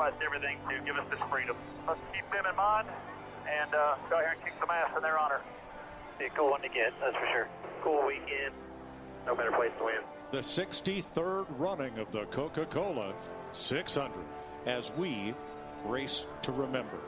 [0.00, 1.54] People everything to give us this freedom.
[1.86, 2.88] Let's keep them in mind
[3.44, 5.40] and uh, go out here and kick some ass in their honor.
[6.18, 7.48] Be a cool one to get, that's for sure.
[7.82, 8.54] Cool weekend.
[9.26, 10.00] No better place to win.
[10.32, 13.12] The 63rd running of the Coca Cola
[13.52, 14.12] 600
[14.64, 15.34] as we
[15.84, 16.98] race to remember.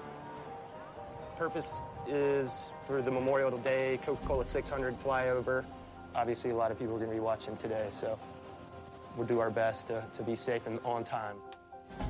[1.38, 5.64] Purpose is for the Memorial Day Coca Cola 600 flyover.
[6.14, 8.18] Obviously, a lot of people are going to be watching today, so
[9.16, 11.36] we'll do our best to, to be safe and on time.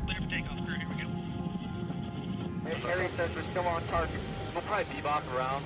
[0.06, 0.76] Clear for takeoff, crew.
[0.76, 2.86] Here we go.
[2.88, 4.20] Harry says we're still on target.
[4.54, 5.64] We'll probably bebop around.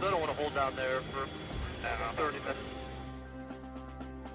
[0.00, 1.26] So I don't want to hold down there for
[1.84, 2.58] I 30 minutes.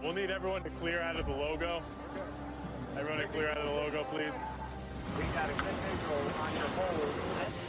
[0.02, 1.82] We'll need everyone to clear out of the logo.
[2.98, 4.44] Everyone to clear out of the logo, please.
[5.18, 7.10] We got a good visual on your hold.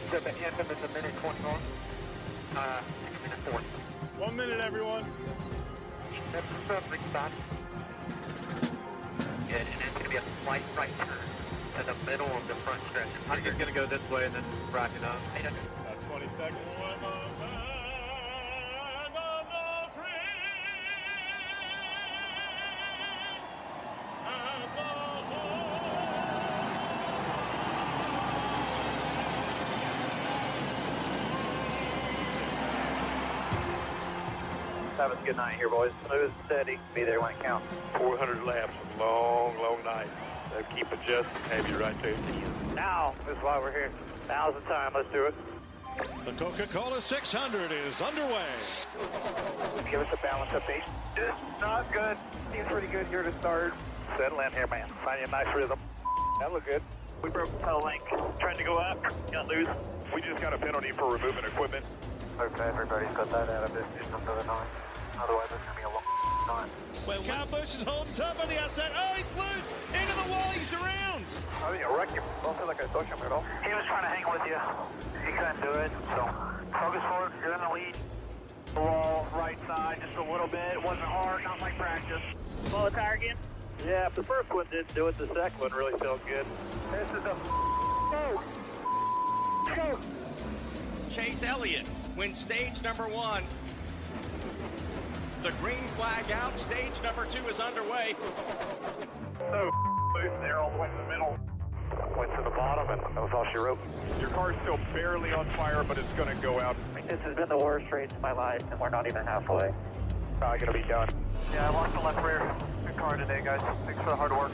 [0.06, 1.54] So the anthem is a minute 21.
[2.56, 3.60] Uh, a minute 4.
[4.26, 5.04] One minute, everyone.
[6.32, 7.30] That's the something, son.
[9.48, 11.08] Good, and it's going to be a slight right turn
[11.78, 13.08] to the middle of the front stretch.
[13.30, 15.16] I'm just going to go this way and then rack it up.
[15.80, 17.87] About 20 seconds.
[35.28, 35.92] Good night here, boys.
[36.06, 36.78] Smooth, steady.
[36.94, 37.66] Be there when it counts.
[37.98, 40.06] 400 laps, long, long night.
[40.74, 42.74] Keep adjusting, have you right there at the end.
[42.74, 43.90] Now is why we're here.
[44.26, 44.92] Now's the time.
[44.94, 45.34] Let's do it.
[46.24, 48.48] The Coca Cola 600 is underway.
[49.90, 50.88] Give us a balance update.
[51.14, 52.16] It's not good.
[52.54, 53.74] Seems pretty good here to start.
[54.16, 54.88] Settle in here, man.
[54.88, 55.78] Find you a nice rhythm.
[56.40, 56.80] That look good.
[57.22, 58.02] We broke the pedal link.
[58.40, 59.04] Trying to go up.
[59.30, 59.68] Got loose.
[60.14, 61.84] We just got a penalty for removing equipment.
[62.40, 64.87] Okay, everybody's got that out of this system for the night.
[65.22, 66.02] Otherwise, it's going to be a long
[66.46, 66.70] time.
[67.24, 68.90] Kyle Busch is holding tough on the outside.
[68.94, 69.68] Oh, he's loose!
[69.92, 71.24] Into the wall, he's around!
[71.64, 72.22] I think I wrecked him.
[72.42, 73.44] Don't feel like I touched him at all.
[73.64, 74.58] He was trying to hang with you.
[75.26, 76.28] He couldn't do it, so
[76.72, 77.32] focus forward.
[77.42, 77.96] You're in the lead.
[78.74, 80.72] The wall, right side, just a little bit.
[80.72, 82.22] It wasn't hard, not like practice.
[82.70, 83.36] Blow the tire again?
[83.86, 86.44] Yeah, if the first one didn't do it, the second one really felt good.
[86.92, 87.36] This is a
[88.10, 88.42] go.
[89.74, 89.98] Go.
[91.10, 91.86] Chase Elliott
[92.16, 93.42] wins stage number one.
[95.42, 96.58] The green flag out.
[96.58, 98.16] Stage number two is underway.
[99.38, 99.70] So
[100.14, 101.38] loose there all the way to the middle.
[102.16, 103.78] Went to the bottom, and that was all she wrote.
[104.20, 106.76] Your car's still barely on fire, but it's going to go out.
[107.08, 109.72] This has been the worst race of my life, and we're not even halfway.
[110.40, 111.08] Probably going to be done.
[111.54, 112.54] Yeah, I lost the left rear.
[112.84, 113.60] Good car today, guys.
[113.86, 114.52] Thanks for the hard work.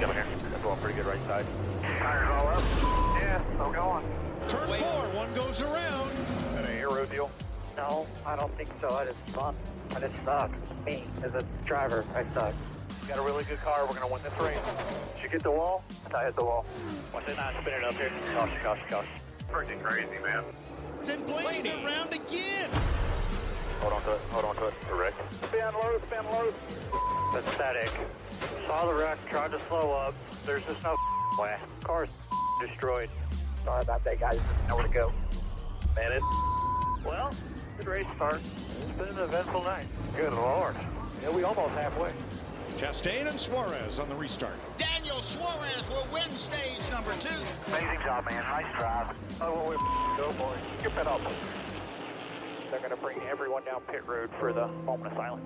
[0.00, 0.24] Come here.
[0.38, 1.44] That's going pretty good right side.
[1.82, 2.62] Tires all up.
[3.20, 4.06] Yeah, still going.
[4.46, 6.10] Turn four, one goes around.
[6.54, 7.30] That an aero deal?
[7.78, 8.90] No, I don't think so.
[8.90, 9.54] I just suck.
[9.94, 10.50] I just suck.
[10.84, 12.52] Me, as a driver, I suck.
[13.06, 13.82] Got a really good car.
[13.82, 14.58] We're going to win this race.
[15.14, 15.84] Did you get the wall?
[16.12, 16.66] I hit the wall.
[17.14, 18.10] Watch it not spin it up here.
[18.34, 19.10] Caution, caution, caution.
[19.52, 20.42] Freaking crazy, man.
[21.04, 22.68] Then Blaney around again.
[23.78, 24.20] Hold on to it.
[24.32, 24.74] Hold on to it.
[24.80, 25.34] Correct.
[25.34, 26.52] Spin low, spin low.
[27.30, 27.92] Pathetic.
[28.66, 30.14] Saw the wreck, tried to slow up.
[30.44, 30.96] There's just no
[31.38, 31.54] way.
[31.84, 32.10] Car's
[32.60, 33.08] destroyed.
[33.64, 34.40] Sorry about that, guys.
[34.68, 35.12] Nowhere to go.
[35.94, 36.22] Man, it.
[37.04, 37.57] Well, good
[37.88, 38.36] race start.
[38.36, 39.86] It's been an eventful night.
[40.16, 40.74] Good lord.
[41.22, 42.12] Yeah, we almost halfway.
[42.78, 44.54] Chastain and Suarez on the restart.
[44.76, 47.28] Daniel Suarez will win stage number two.
[47.68, 48.42] Amazing job, man.
[48.44, 49.16] Nice drive.
[49.40, 50.82] Oh, oh, oh, oh well, we go, boys.
[50.82, 51.20] Get that up.
[52.70, 55.44] They're going to bring everyone down pit road for the moment of silence.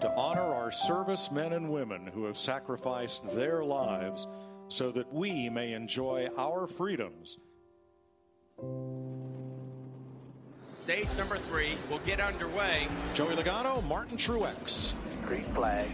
[0.00, 4.26] To honor our servicemen and women who have sacrificed their lives
[4.68, 7.38] so that we may enjoy our freedoms.
[10.84, 12.86] Stage number three will get underway.
[13.14, 14.92] Joey Logano, Martin Truex.
[15.24, 15.86] Green flag.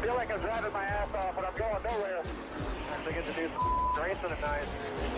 [0.00, 2.22] Feel like I'm driving my ass off, but I'm going nowhere.
[2.92, 4.64] Actually get to do some racing tonight.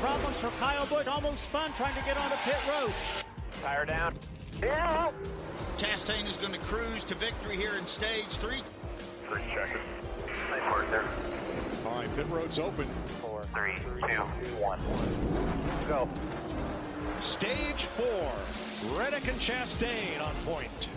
[0.00, 1.06] Problems for Kyle Busch.
[1.06, 2.92] Almost spun trying to get on onto pit road.
[3.62, 4.16] Tire down.
[4.62, 5.10] Yeah.
[5.76, 8.62] Chastain is going to cruise to victory here in stage three.
[9.30, 9.82] Three checkers.
[10.48, 11.04] Nice work there.
[11.86, 12.88] All right, pit road's open.
[13.20, 14.16] Four, three, two,
[14.62, 14.80] one.
[15.90, 16.08] Go.
[17.20, 18.32] Stage four,
[18.92, 20.88] Reddick and Chastain on point.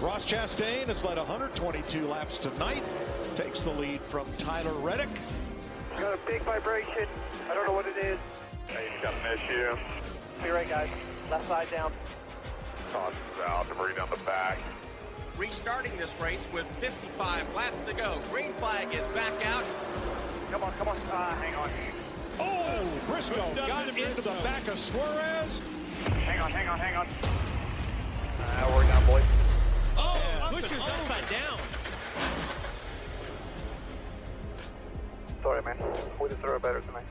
[0.00, 2.82] Ross Chastain has led 122 laps tonight.
[3.36, 5.08] Takes the lead from Tyler Reddick.
[5.98, 7.06] Got a big vibration.
[7.50, 8.18] I don't know what it is.
[8.68, 9.76] Hey, he's got an issue.
[10.42, 10.88] Be right, guys.
[11.30, 11.92] Left side down.
[12.90, 14.58] Tosses out, debris down the back.
[15.36, 18.18] Restarting this race with 55 laps to go.
[18.30, 19.64] Green flag is back out.
[20.50, 20.96] Come on, come on.
[21.10, 21.70] Ah, hang on.
[22.40, 25.60] Oh, Briscoe got him into the back of Suarez.
[26.10, 27.06] Hang on, hang on, hang on.
[28.40, 29.22] Uh, we're down, boys.
[29.96, 31.58] Oh, Buescher's upside down.
[35.42, 35.76] Sorry, man.
[36.20, 37.04] We it better tonight.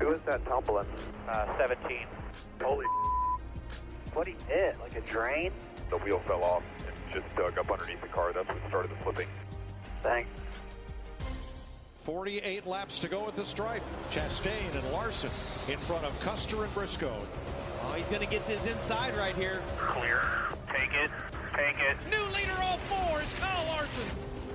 [0.00, 0.86] Who is that tumbling?
[1.28, 2.06] Uh, 17.
[2.62, 2.86] Holy
[4.12, 4.76] What he hit?
[4.80, 5.52] Like a drain?
[5.90, 8.32] The wheel fell off and just dug up underneath the car.
[8.32, 9.28] That's what started the flipping.
[10.02, 10.30] Thanks.
[12.04, 13.82] 48 laps to go at the stripe.
[14.10, 15.30] Chastain and Larson
[15.68, 17.24] in front of Custer and Briscoe.
[17.92, 19.60] Oh, he's going to get this inside right here.
[19.76, 20.22] Clear.
[20.74, 21.10] Take it.
[21.52, 21.94] Take it.
[22.08, 23.20] New leader all four.
[23.20, 24.08] It's Kyle Larson.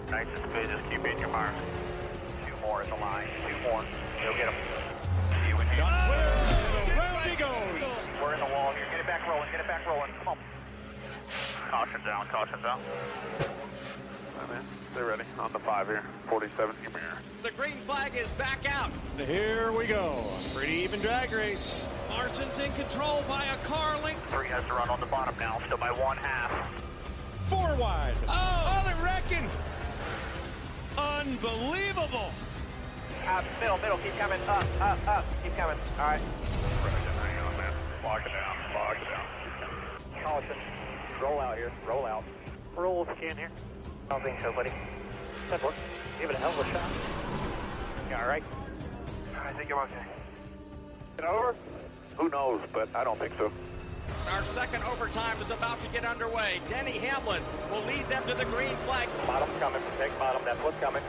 [0.09, 0.75] Nice and speed.
[0.75, 1.53] Just keep in your mark.
[2.47, 3.27] Two more in the line.
[3.37, 3.85] Two more.
[4.23, 5.49] Go get oh, him.
[5.49, 5.85] You in here.
[5.85, 7.85] And around he goes.
[8.19, 8.87] We're in the wall here.
[8.89, 9.51] Get it back rolling.
[9.51, 10.09] Get it back rolling.
[10.17, 10.37] Come on.
[11.69, 12.25] Caution down.
[12.29, 12.81] Caution down.
[14.41, 14.63] I'm in.
[14.93, 15.23] Stay ready.
[15.37, 16.01] On the five here.
[16.27, 16.75] 47.
[16.81, 17.19] Give me here.
[17.43, 18.89] The green flag is back out.
[19.15, 20.25] Here we go.
[20.55, 21.71] Pretty even drag race.
[22.09, 24.17] Larson's in control by a car link.
[24.27, 25.59] Three has to run on the bottom now.
[25.65, 26.51] Still by one half.
[27.47, 28.15] Four wide.
[28.27, 29.49] Oh, they're wrecking.
[30.97, 32.31] Unbelievable.
[33.27, 33.97] Up, middle, middle.
[33.97, 34.41] Keep coming.
[34.47, 35.25] Up, up, up.
[35.43, 35.77] Keep coming.
[35.99, 36.19] All right.
[36.19, 37.73] Hang on, man.
[38.03, 38.57] Lock it down.
[38.73, 40.23] Lock it down.
[40.23, 40.57] Caution.
[41.21, 41.71] Roll out here.
[41.87, 42.23] Roll out.
[42.75, 43.51] Roll if you can here.
[44.09, 44.71] I don't think so, buddy.
[45.49, 45.75] Good work.
[46.19, 46.89] Give it a hell of a shot.
[48.09, 48.43] You all right?
[49.43, 50.05] I think I'm okay.
[51.17, 51.55] Get over?
[52.17, 53.51] Who knows, but I don't think so.
[54.31, 56.61] Our second overtime is about to get underway.
[56.69, 59.07] Denny Hamlin will lead them to the green flag.
[59.27, 59.81] Bottom's coming.
[59.99, 60.41] Take bottom.
[60.45, 61.03] That's what's coming.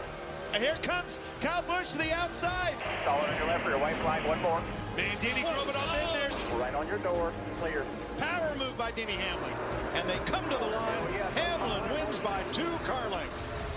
[0.52, 2.74] And here comes Kyle Busch to the outside.
[3.04, 4.26] Solid on your left for your white flag.
[4.26, 4.60] One more.
[4.96, 6.58] Man, Denny drove it on in there.
[6.58, 7.32] Right on your door.
[7.60, 7.84] Clear.
[8.18, 9.52] Power move by Denny Hamlin.
[9.94, 10.98] And they come to the line.
[10.98, 13.68] Oh, Hamlin wins by two car lengths.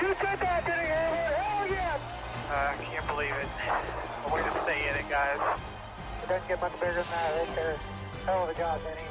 [0.00, 1.32] You said that, Denny Hamlin.
[1.34, 2.00] Hell yes.
[2.50, 3.48] Uh, I can't believe it.
[4.26, 5.58] A way to stay in it, guys.
[6.28, 7.76] Doesn't get much bigger than that right there.
[8.24, 9.05] Hell of a job, Denny.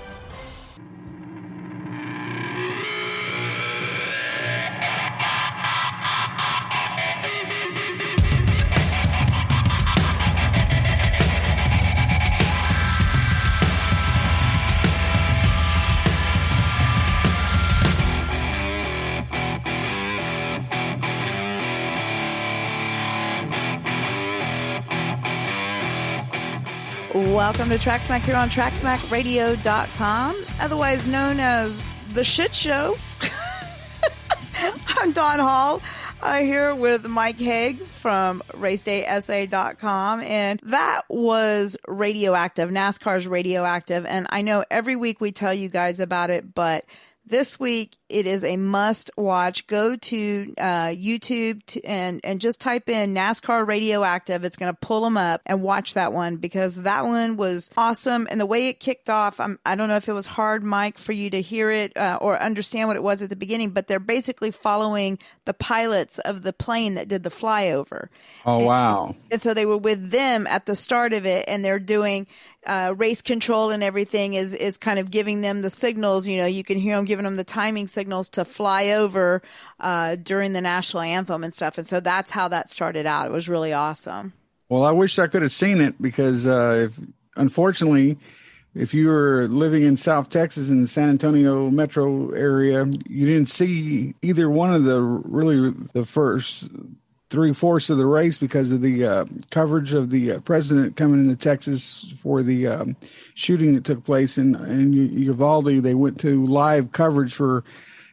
[27.16, 31.82] Welcome to Tracksmack here on TracksmackRadio.com, otherwise known as
[32.14, 32.98] The Shit Show.
[34.98, 35.82] I'm Don Hall.
[36.22, 44.06] I'm here with Mike Haig from RaceDaySA.com, and that was Radioactive, NASCAR's Radioactive.
[44.06, 46.84] And I know every week we tell you guys about it, but
[47.26, 49.66] this week it is a must watch.
[49.66, 54.44] Go to uh, YouTube to, and and just type in NASCAR Radioactive.
[54.44, 58.28] It's going to pull them up and watch that one because that one was awesome.
[58.30, 60.98] And the way it kicked off, I'm, I don't know if it was hard, Mike,
[60.98, 63.88] for you to hear it uh, or understand what it was at the beginning, but
[63.88, 68.10] they're basically following the pilots of the plane that did the flyover.
[68.46, 69.16] Oh wow!
[69.32, 72.28] And so they were with them at the start of it, and they're doing
[72.66, 76.28] uh, race control and everything is is kind of giving them the signals.
[76.28, 79.42] You know, you can hear them giving them the timing signals to fly over
[79.80, 81.78] uh, during the national anthem and stuff.
[81.78, 83.28] And so that's how that started out.
[83.28, 84.34] It was really awesome.
[84.70, 87.00] Well, I wish I could have seen it because uh, if,
[87.36, 88.18] unfortunately,
[88.74, 93.50] if you were living in South Texas in the San Antonio metro area, you didn't
[93.50, 96.68] see either one of the really the first
[97.36, 101.20] three fourths of the race because of the uh, coverage of the uh, president coming
[101.20, 102.96] into Texas for the um,
[103.34, 105.84] shooting that took place in in Uvalde.
[105.84, 107.66] They went to live coverage for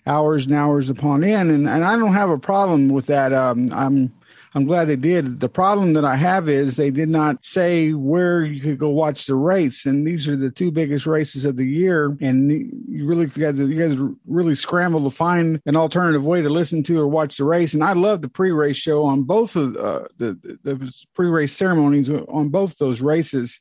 [0.08, 3.32] hours and hours upon end, and, and I don't have a problem with that.
[3.32, 4.12] Um, I'm
[4.54, 5.40] I'm glad they did.
[5.40, 9.24] The problem that I have is they did not say where you could go watch
[9.26, 12.16] the race, and these are the two biggest races of the year.
[12.20, 12.50] And
[12.86, 16.82] you really got to, you guys really scramble to find an alternative way to listen
[16.84, 17.72] to or watch the race.
[17.72, 22.50] And I love the pre-race show on both of uh, the the pre-race ceremonies on
[22.50, 23.60] both those races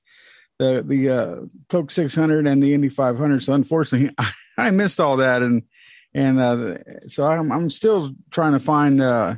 [0.62, 1.36] the the uh,
[1.70, 3.42] Coke 600 and the Indy 500.
[3.42, 5.64] So unfortunately, I, I missed all that, and
[6.14, 9.36] and uh, so I'm I'm still trying to find uh,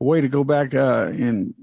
[0.00, 0.74] way to go back.
[0.74, 1.54] Uh, and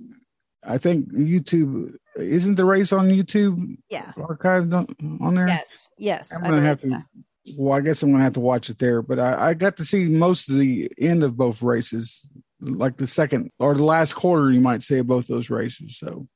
[0.64, 3.78] I think YouTube isn't the race on YouTube.
[3.90, 5.48] Yeah, archived on, on there.
[5.48, 6.36] Yes, yes.
[6.36, 7.06] I'm gonna have to.
[7.58, 9.02] Well, I guess I'm gonna have to watch it there.
[9.02, 13.08] But I, I got to see most of the end of both races, like the
[13.08, 15.98] second or the last quarter, you might say, of both those races.
[15.98, 16.28] So,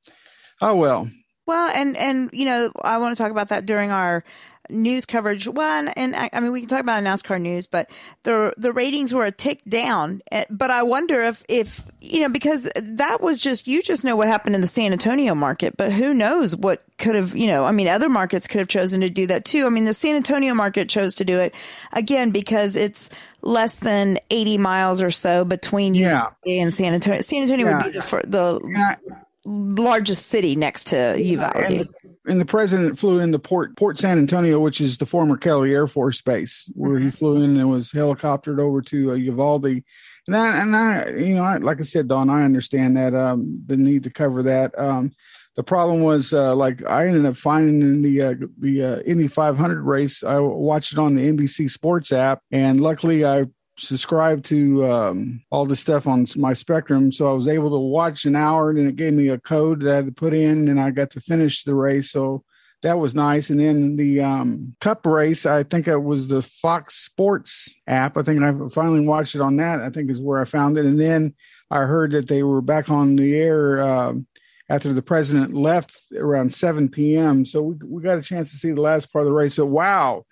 [0.61, 1.09] oh well.
[1.49, 4.23] Well, and and you know, I want to talk about that during our
[4.69, 5.47] news coverage.
[5.47, 7.89] One, and I, I, mean, we can talk about NASCAR news, but
[8.21, 10.21] the the ratings were a tick down.
[10.31, 14.15] Eh, but I wonder if if you know because that was just you just know
[14.15, 17.65] what happened in the San Antonio market, but who knows what could have you know?
[17.65, 19.65] I mean, other markets could have chosen to do that too.
[19.65, 21.55] I mean, the San Antonio market chose to do it
[21.93, 23.09] again because it's
[23.41, 26.27] less than 80 miles or so between yeah.
[26.45, 27.21] and San Antonio.
[27.21, 27.83] San Antonio yeah.
[27.83, 29.15] would be the, the yeah
[29.45, 31.55] largest city next to Uvalde.
[31.55, 31.89] And the,
[32.27, 35.87] and the president flew into Port Port San Antonio, which is the former Kelly Air
[35.87, 37.05] Force Base, where mm-hmm.
[37.05, 39.83] he flew in and was helicoptered over to uh, Uvalde.
[40.27, 43.63] And I, and I, you know, I, like I said, Don, I understand that um,
[43.65, 44.77] the need to cover that.
[44.77, 45.11] Um,
[45.55, 49.27] the problem was, uh, like, I ended up finding in the uh, the uh, Indy
[49.27, 50.23] 500 race.
[50.23, 53.45] I watched it on the NBC Sports app, and luckily, I
[53.79, 58.25] subscribe to um, all the stuff on my Spectrum, so I was able to watch
[58.25, 60.79] an hour, and it gave me a code that I had to put in, and
[60.79, 62.11] I got to finish the race.
[62.11, 62.43] So
[62.81, 63.49] that was nice.
[63.49, 68.17] And then the um, Cup race, I think it was the Fox Sports app.
[68.17, 69.81] I think I finally watched it on that.
[69.81, 70.85] I think is where I found it.
[70.85, 71.35] And then
[71.69, 73.81] I heard that they were back on the air.
[73.81, 74.27] Um,
[74.69, 77.43] after the president left around 7 p.m.
[77.43, 79.55] So we, we got a chance to see the last part of the race.
[79.55, 80.25] But wow,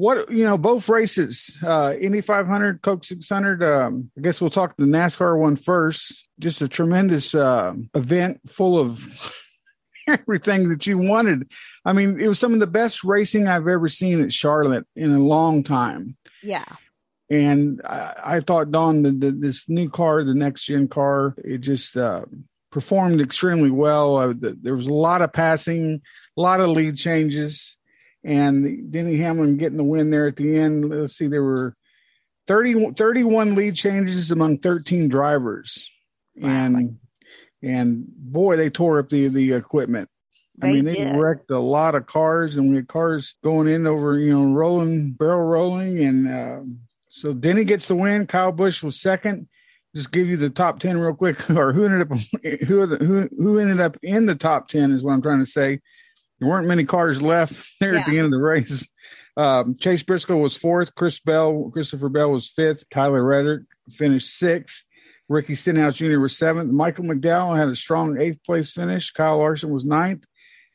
[0.00, 4.74] what you know both races uh indy 500 coke 600 um i guess we'll talk
[4.78, 6.30] the nascar one first.
[6.38, 9.36] Just a tremendous uh event full of
[10.08, 11.50] everything that you wanted.
[11.84, 15.12] I mean it was some of the best racing i've ever seen at charlotte in
[15.12, 16.16] a long time.
[16.42, 16.64] Yeah.
[17.28, 21.58] And i, I thought don the, the, this new car the next gen car it
[21.58, 22.24] just uh
[22.72, 24.16] performed extremely well.
[24.16, 26.00] Uh, the, there was a lot of passing
[26.38, 27.76] a lot of lead changes
[28.24, 30.88] and Denny Hamlin getting the win there at the end.
[30.88, 31.74] Let's see, there were
[32.46, 35.88] 30, 31 lead changes among 13 drivers.
[36.36, 36.48] Wow.
[36.48, 36.98] And
[37.62, 40.08] and boy, they tore up the the equipment.
[40.56, 41.16] They I mean, they did.
[41.16, 45.12] wrecked a lot of cars, and we had cars going in over, you know, rolling,
[45.12, 46.60] barrel rolling, and uh,
[47.10, 48.26] so Denny gets the win.
[48.26, 49.48] Kyle Busch was second.
[49.94, 52.18] Just give you the top ten real quick, or who ended up
[52.66, 55.80] who who who ended up in the top ten is what I'm trying to say.
[56.40, 58.00] There weren't many cars left there yeah.
[58.00, 58.88] at the end of the race.
[59.36, 60.94] Um, Chase Briscoe was fourth.
[60.94, 62.88] Chris Bell, Christopher Bell was fifth.
[62.90, 64.86] Tyler Reddick finished sixth.
[65.28, 66.18] Ricky Stenhouse Jr.
[66.18, 66.72] was seventh.
[66.72, 69.12] Michael McDowell had a strong eighth place finish.
[69.12, 70.24] Kyle Larson was ninth.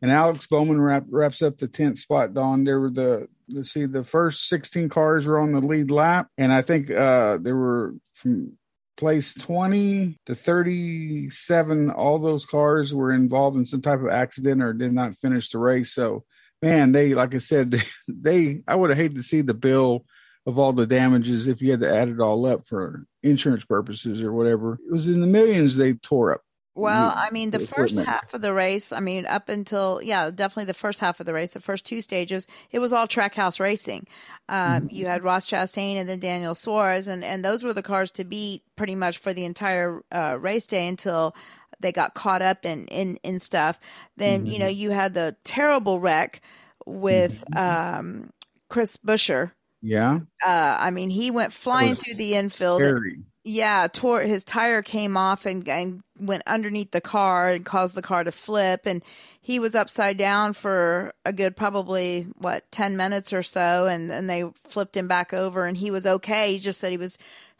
[0.02, 2.64] And Alex Bowman wrap, wraps up the 10th spot, Don.
[2.64, 6.28] There were the, let's see, the first 16 cars were on the lead lap.
[6.38, 8.58] And I think uh, there were from
[8.98, 14.74] place 20 to 37 all those cars were involved in some type of accident or
[14.74, 15.94] did not finish the race.
[15.94, 16.24] So
[16.62, 20.06] man they like i said they, i would have hated to see the bill
[20.46, 24.22] of all the damages if you had to add it all up for insurance purposes
[24.22, 24.80] or whatever.
[24.88, 26.42] It was in the millions they tore up
[26.76, 30.66] well, I mean, the first half of the race, I mean, up until, yeah, definitely
[30.66, 34.06] the first half of the race, the first two stages, it was all Trackhouse Racing.
[34.50, 34.96] Um, mm-hmm.
[34.96, 38.26] You had Ross Chastain and then Daniel Suarez, and, and those were the cars to
[38.26, 41.34] beat pretty much for the entire uh, race day until
[41.80, 43.80] they got caught up in, in, in stuff.
[44.18, 44.52] Then, mm-hmm.
[44.52, 46.42] you know, you had the terrible wreck
[46.86, 48.00] with mm-hmm.
[48.00, 48.30] um,
[48.70, 49.52] Chris Buescher.
[49.82, 50.20] Yeah.
[50.46, 52.82] Uh, I mean, he went flying through the infield.
[52.82, 53.20] Scary.
[53.48, 58.02] Yeah, tore his tire came off and, and went underneath the car and caused the
[58.02, 58.82] car to flip.
[58.86, 59.04] And
[59.40, 63.86] he was upside down for a good probably what 10 minutes or so.
[63.86, 66.54] And then they flipped him back over and he was okay.
[66.54, 67.20] He just said he was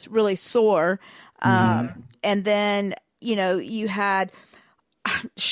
[0.10, 1.00] really sore.
[1.44, 1.80] Mm-hmm.
[1.80, 4.32] um, and then you know you had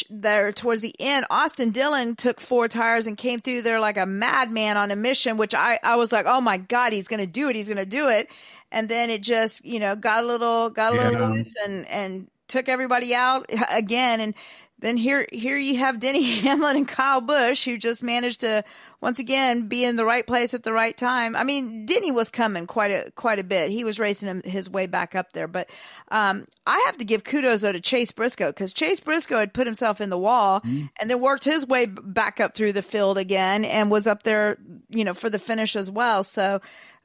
[0.09, 4.05] there towards the end austin dillon took four tires and came through there like a
[4.05, 7.49] madman on a mission which i i was like oh my god he's gonna do
[7.49, 7.55] it.
[7.55, 8.29] He's gonna do it
[8.73, 11.27] and then it just you know got a little got a little yeah.
[11.27, 14.33] loose and and took everybody out again and
[14.79, 18.65] then here here you have Denny Hamlin and Kyle Busch who just managed to
[18.99, 21.35] once again be in the right place at the right time.
[21.35, 23.71] I mean, Denny was coming quite a quite a bit.
[23.71, 25.69] He was racing him, his way back up there, but
[26.11, 29.67] um, I have to give kudos though to Chase Briscoe because Chase Briscoe had put
[29.67, 30.87] himself in the wall mm-hmm.
[30.99, 34.57] and then worked his way back up through the field again and was up there,
[34.89, 36.25] you know, for the finish as well.
[36.25, 36.59] So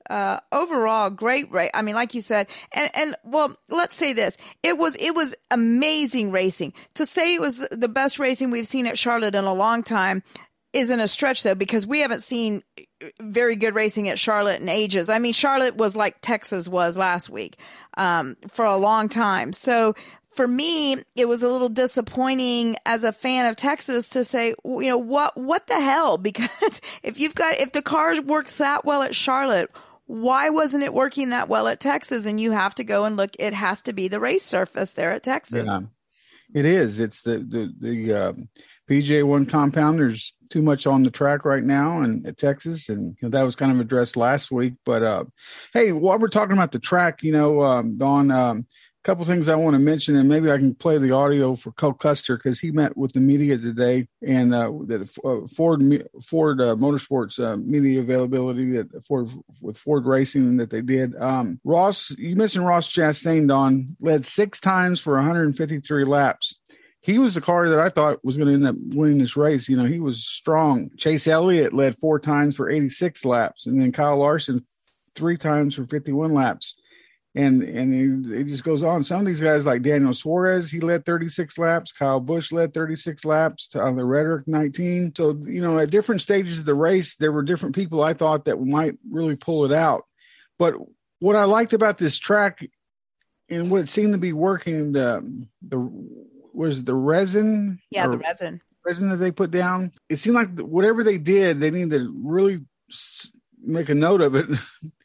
[0.09, 1.71] uh, overall great race.
[1.75, 5.35] I mean, like you said, and and well, let's say this: it was it was
[5.51, 6.73] amazing racing.
[6.95, 10.23] To say it was the, best racing we've seen at Charlotte in a long time
[10.73, 12.63] isn't a stretch though, because we haven't seen
[13.21, 15.09] very good racing at Charlotte in ages.
[15.09, 17.59] I mean, Charlotte was like Texas was last week
[17.97, 19.53] um, for a long time.
[19.53, 19.95] So
[20.39, 24.87] for me, it was a little disappointing as a fan of Texas to say, you
[24.87, 26.19] know, what what the hell?
[26.29, 29.71] Because if you've got if the car works that well at Charlotte,
[30.09, 32.25] why wasn't it working that well at Texas?
[32.25, 33.31] And you have to go and look.
[33.39, 35.69] It has to be the race surface there at Texas.
[35.69, 35.83] Yeah,
[36.55, 36.99] it is.
[36.99, 38.33] It's the the the uh,
[38.89, 39.99] PJ1 compound.
[39.99, 43.43] There's too much on the track right now, and at Texas, and you know, that
[43.43, 44.75] was kind of addressed last week.
[44.87, 45.25] But uh,
[45.75, 48.67] hey, while we're talking about the track, you know, um, Don, um,
[49.05, 51.93] couple things I want to mention, and maybe I can play the audio for Cole
[51.93, 55.81] Custer because he met with the media today, and uh, that uh, Ford
[56.23, 59.29] Ford uh, Motorsports uh, media availability that Ford
[59.61, 61.17] with Ford Racing that they did.
[61.17, 66.59] Um, Ross, you mentioned Ross Chastain, Don led six times for 153 laps.
[67.01, 69.69] He was the car that I thought was going to end up winning this race.
[69.69, 70.91] You know, he was strong.
[70.99, 74.63] Chase Elliott led four times for 86 laps, and then Kyle Larson
[75.15, 76.75] three times for 51 laps
[77.39, 79.05] and and it, just goes on.
[79.05, 81.93] Some of these guys like Daniel Suarez, he led 36 laps.
[81.93, 83.69] Kyle Busch led 36 laps.
[83.69, 85.15] Tyler Reddick 19.
[85.15, 88.47] So you know, at different stages of the race, there were different people I thought
[88.47, 90.03] that might really pull it out.
[90.59, 90.75] But
[91.21, 92.67] what I liked about this track
[93.49, 95.79] and what it seemed to be working the the
[96.53, 97.79] was the resin.
[97.93, 98.61] Yeah, the resin.
[98.85, 99.93] Resin that they put down.
[100.09, 102.65] It seemed like whatever they did, they needed to really
[103.61, 104.47] make a note of it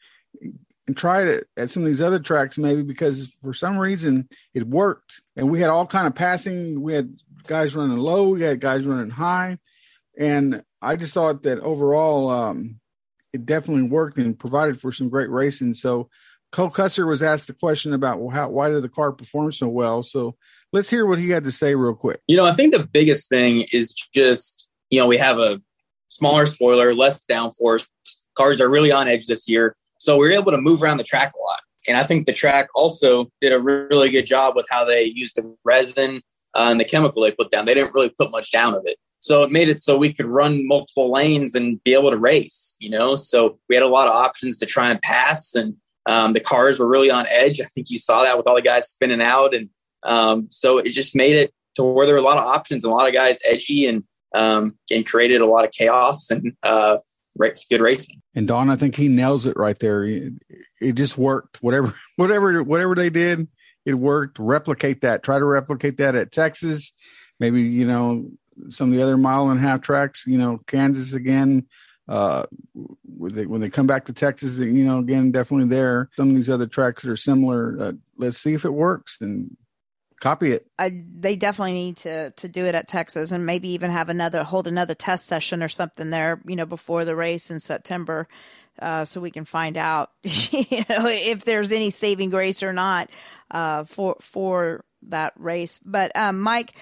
[0.87, 4.67] and tried it at some of these other tracks maybe because for some reason it
[4.67, 5.21] worked.
[5.35, 6.81] And we had all kind of passing.
[6.81, 7.15] We had
[7.47, 8.29] guys running low.
[8.29, 9.57] We had guys running high.
[10.17, 12.79] And i just thought that overall um,
[13.31, 15.73] it definitely worked and provided for some great racing.
[15.73, 16.09] So
[16.51, 19.67] cole custer was asked the question about well how why did the car perform so
[19.67, 20.03] well?
[20.03, 20.35] So
[20.71, 22.19] let's hear what he had to say real quick.
[22.27, 25.61] You know i think the biggest thing is just you know we have a
[26.09, 27.87] smaller spoiler less downforce.
[28.35, 31.03] Cars are really on edge this year so we were able to move around the
[31.05, 31.61] track a lot.
[31.87, 35.37] And I think the track also did a really good job with how they used
[35.37, 36.21] the resin
[36.53, 37.63] uh, and the chemical they put down.
[37.63, 38.97] They didn't really put much down of it.
[39.19, 42.75] So it made it so we could run multiple lanes and be able to race,
[42.79, 43.15] you know?
[43.15, 46.79] So we had a lot of options to try and pass and um, the cars
[46.79, 47.61] were really on edge.
[47.61, 49.53] I think you saw that with all the guys spinning out.
[49.53, 49.69] And
[50.03, 52.91] um, so it just made it to where there were a lot of options and
[52.91, 54.03] a lot of guys edgy and,
[54.35, 56.97] um, and created a lot of chaos and uh,
[57.37, 58.21] good racing.
[58.35, 60.03] And Don, I think he nails it right there.
[60.03, 60.33] It,
[60.93, 61.61] just worked.
[61.61, 63.47] Whatever, whatever, whatever they did,
[63.85, 64.39] it worked.
[64.39, 65.23] Replicate that.
[65.23, 66.93] Try to replicate that at Texas.
[67.39, 68.29] Maybe you know
[68.69, 70.25] some of the other mile and a half tracks.
[70.27, 71.67] You know, Kansas again.
[72.05, 72.43] Uh,
[73.17, 76.09] when they, when they come back to Texas, you know, again, definitely there.
[76.17, 77.77] Some of these other tracks that are similar.
[77.79, 79.55] Uh, let's see if it works and
[80.23, 80.65] copy it.
[80.79, 84.43] I, they definitely need to to do it at Texas and maybe even have another
[84.43, 88.27] hold another test session or something there, you know, before the race in September,
[88.79, 93.09] uh, so we can find out, you know, if there's any saving grace or not
[93.51, 95.79] uh, for for that race.
[95.83, 96.73] But um, Mike,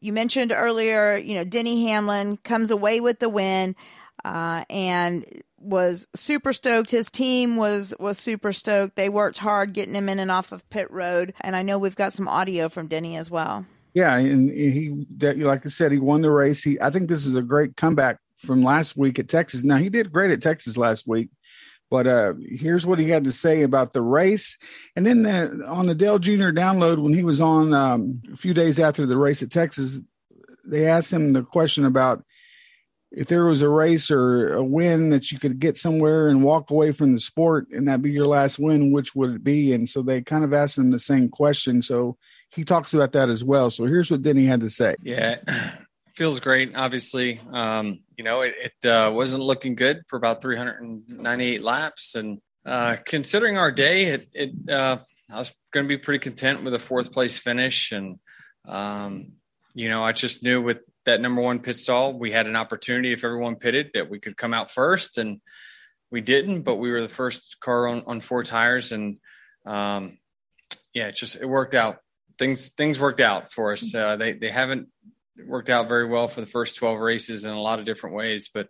[0.00, 3.76] you mentioned earlier, you know, Denny Hamlin comes away with the win.
[4.24, 5.24] Uh, and
[5.60, 6.90] was super stoked.
[6.90, 8.96] His team was was super stoked.
[8.96, 11.34] They worked hard getting him in and off of pit road.
[11.40, 13.66] And I know we've got some audio from Denny as well.
[13.94, 16.62] Yeah, and he that like I said, he won the race.
[16.62, 19.64] He I think this is a great comeback from last week at Texas.
[19.64, 21.30] Now he did great at Texas last week,
[21.90, 24.56] but uh here's what he had to say about the race.
[24.94, 26.50] And then the, on the Dale Jr.
[26.50, 30.00] download when he was on um, a few days after the race at Texas,
[30.64, 32.22] they asked him the question about
[33.10, 36.70] if there was a race or a win that you could get somewhere and walk
[36.70, 39.72] away from the sport and that be your last win, which would it be?
[39.72, 41.80] And so they kind of asked him the same question.
[41.80, 42.18] So
[42.50, 43.70] he talks about that as well.
[43.70, 44.96] So here's what Denny had to say.
[45.02, 45.36] Yeah,
[46.14, 46.72] feels great.
[46.74, 52.14] Obviously, um, you know, it, it uh, wasn't looking good for about 398 laps.
[52.14, 54.98] And uh, considering our day, it, it uh,
[55.32, 57.92] I was going to be pretty content with a fourth place finish.
[57.92, 58.18] And,
[58.66, 59.32] um,
[59.74, 62.12] you know, I just knew with that number one pit stall.
[62.12, 65.40] We had an opportunity if everyone pitted that we could come out first, and
[66.10, 66.62] we didn't.
[66.62, 69.18] But we were the first car on, on four tires, and
[69.66, 70.18] um,
[70.94, 71.98] yeah, it just it worked out.
[72.38, 73.94] Things things worked out for us.
[73.94, 74.88] Uh, they they haven't
[75.46, 78.50] worked out very well for the first 12 races in a lot of different ways,
[78.52, 78.68] but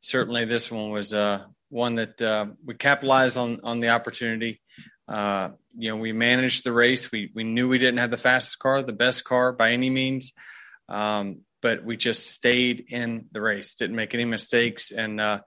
[0.00, 4.60] certainly this one was uh, one that uh, we capitalized on on the opportunity.
[5.06, 7.10] Uh, you know, we managed the race.
[7.10, 10.32] We we knew we didn't have the fastest car, the best car by any means,
[10.88, 15.40] um, but we just stayed in the race, didn't make any mistakes, and uh,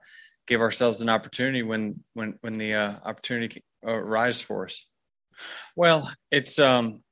[0.46, 4.86] gave ourselves an opportunity when when when the uh, opportunity arose for us.
[5.76, 7.02] Well, it's um,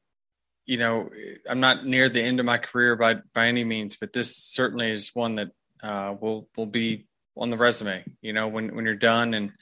[0.66, 1.10] you know,
[1.48, 4.90] I'm not near the end of my career by by any means, but this certainly
[4.90, 5.50] is one that
[5.82, 8.04] uh, will will be on the resume.
[8.20, 9.52] You know, when when you're done and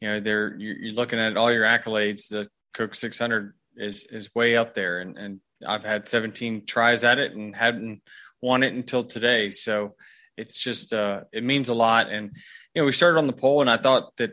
[0.00, 4.34] you know they're you're, you're looking at all your accolades, the Coke 600 is is
[4.34, 8.02] way up there, and and I've had 17 tries at it and hadn't
[8.40, 9.50] won it until today.
[9.50, 9.94] So
[10.36, 12.10] it's just uh, it means a lot.
[12.10, 12.30] And
[12.74, 14.32] you know, we started on the pole, and I thought that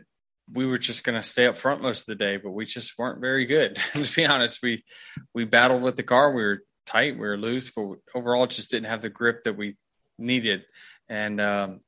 [0.52, 2.98] we were just going to stay up front most of the day, but we just
[2.98, 3.76] weren't very good.
[3.92, 4.84] to be honest, we
[5.34, 6.32] we battled with the car.
[6.32, 9.76] We were tight, we were loose, but overall just didn't have the grip that we
[10.18, 10.64] needed.
[11.08, 11.80] And um,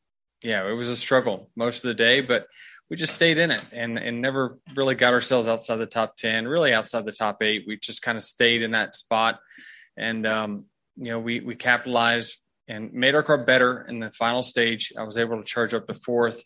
[0.43, 2.47] yeah, it was a struggle most of the day, but
[2.89, 6.47] we just stayed in it and and never really got ourselves outside the top ten,
[6.47, 7.65] really outside the top eight.
[7.67, 9.41] We just kind of stayed in that spot,
[9.97, 10.65] and um,
[10.97, 12.37] you know we we capitalized
[12.69, 14.93] and made our car better in the final stage.
[14.99, 16.43] I was able to charge up to fourth,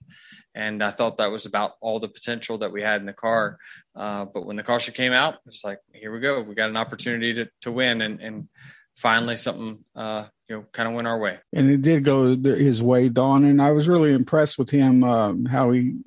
[0.54, 3.58] and I thought that was about all the potential that we had in the car.
[3.96, 6.42] Uh, but when the caution came out, it's like, here we go.
[6.42, 8.48] We got an opportunity to to win, and and
[8.96, 11.38] finally something uh, you know kind of went our way.
[11.52, 13.44] And it did go his way, Don.
[13.44, 15.98] And I was really impressed with him um, how he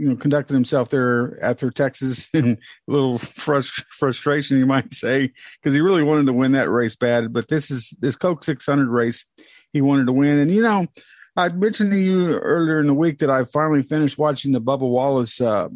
[0.00, 4.94] you know conducted himself there at their Texas and a little frust- frustration you might
[4.94, 7.32] say because he really wanted to win that race bad.
[7.32, 9.26] But this is this Coke 600 race
[9.72, 10.38] he wanted to win.
[10.38, 10.86] And you know
[11.36, 14.88] I mentioned to you earlier in the week that I finally finished watching the Bubba
[14.88, 15.68] Wallace uh,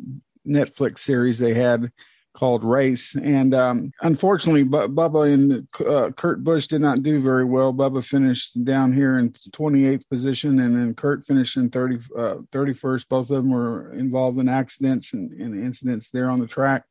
[0.46, 1.92] Netflix series they had
[2.34, 3.14] called Race.
[3.14, 7.72] And um, unfortunately, B- Bubba and uh, Kurt Busch did not do very well.
[7.72, 13.08] Bubba finished down here in 28th position, and then Kurt finished in 30, uh, 31st.
[13.08, 16.84] Both of them were involved in accidents and, and incidents there on the track.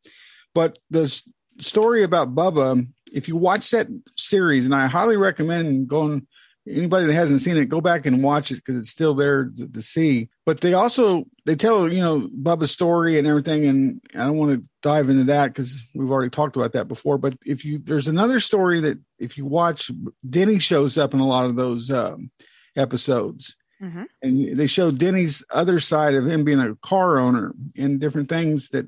[0.55, 1.21] But the
[1.59, 6.25] story about Bubba, if you watch that series, and I highly recommend going
[6.67, 9.67] anybody that hasn't seen it, go back and watch it because it's still there to,
[9.67, 10.29] to, see.
[10.45, 14.59] But they also they tell you know Bubba's story and everything, and I don't want
[14.59, 17.17] to dive into that because we've already talked about that before.
[17.17, 19.89] But if you there's another story that if you watch,
[20.29, 22.29] Denny shows up in a lot of those um,
[22.75, 23.55] episodes.
[23.81, 24.03] Mm-hmm.
[24.21, 28.69] And they show Denny's other side of him being a car owner and different things
[28.69, 28.85] that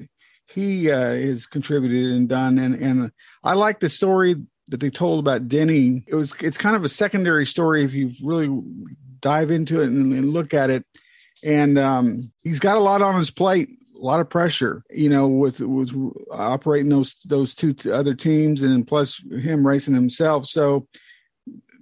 [0.48, 2.60] he uh, has contributed and done.
[2.60, 3.12] And and
[3.44, 4.36] I like the story
[4.68, 6.04] that they told about Denny.
[6.08, 8.50] It was it's kind of a secondary story if you really
[9.20, 10.86] dive into it and, and look at it.
[11.43, 15.28] And um, he's got a lot on his plate, a lot of pressure, you know,
[15.28, 15.93] with with
[16.32, 20.45] operating those those two other teams, and plus him racing himself.
[20.45, 20.88] So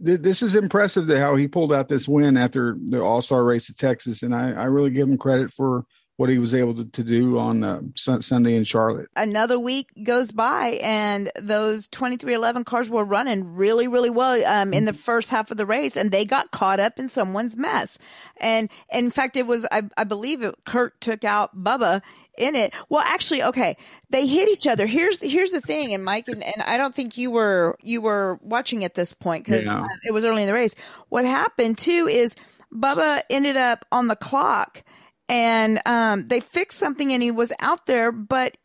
[0.04, 3.44] th- this is impressive to how he pulled out this win after the All Star
[3.44, 5.86] race at Texas, and I, I really give him credit for
[6.17, 9.10] what he was able to, to do on uh, Sunday in Charlotte.
[9.15, 14.86] Another week goes by, and those 2311 cars were running really, really well um, in
[14.86, 17.97] the first half of the race, and they got caught up in someone's mess.
[18.38, 22.02] And in fact, it was, I, I believe it, Kurt took out Bubba
[22.38, 22.73] in it.
[22.89, 23.76] Well, actually, okay,
[24.12, 24.86] they hit each other.
[24.86, 28.39] Here's here's the thing, and Mike, and, and I don't think you were you were
[28.41, 29.82] watching at this point because yeah.
[29.82, 30.76] uh, it was early in the race.
[31.10, 32.36] What happened too is
[32.73, 34.84] Bubba ended up on the clock
[35.30, 38.58] and um, they fixed something and he was out there, but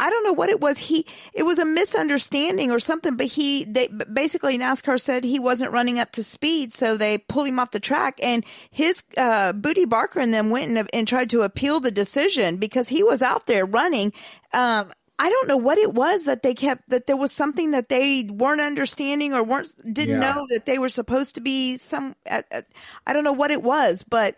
[0.00, 0.78] I don't know what it was.
[0.78, 5.72] He it was a misunderstanding or something, but he they basically NASCAR said he wasn't
[5.72, 8.18] running up to speed, so they pulled him off the track.
[8.22, 12.58] And his uh, Bootie Barker and them went and, and tried to appeal the decision
[12.58, 14.12] because he was out there running.
[14.52, 17.88] Um, I don't know what it was that they kept that there was something that
[17.88, 20.32] they weren't understanding or weren't didn't yeah.
[20.32, 22.14] know that they were supposed to be some.
[22.30, 22.62] Uh, uh,
[23.04, 24.36] I don't know what it was, but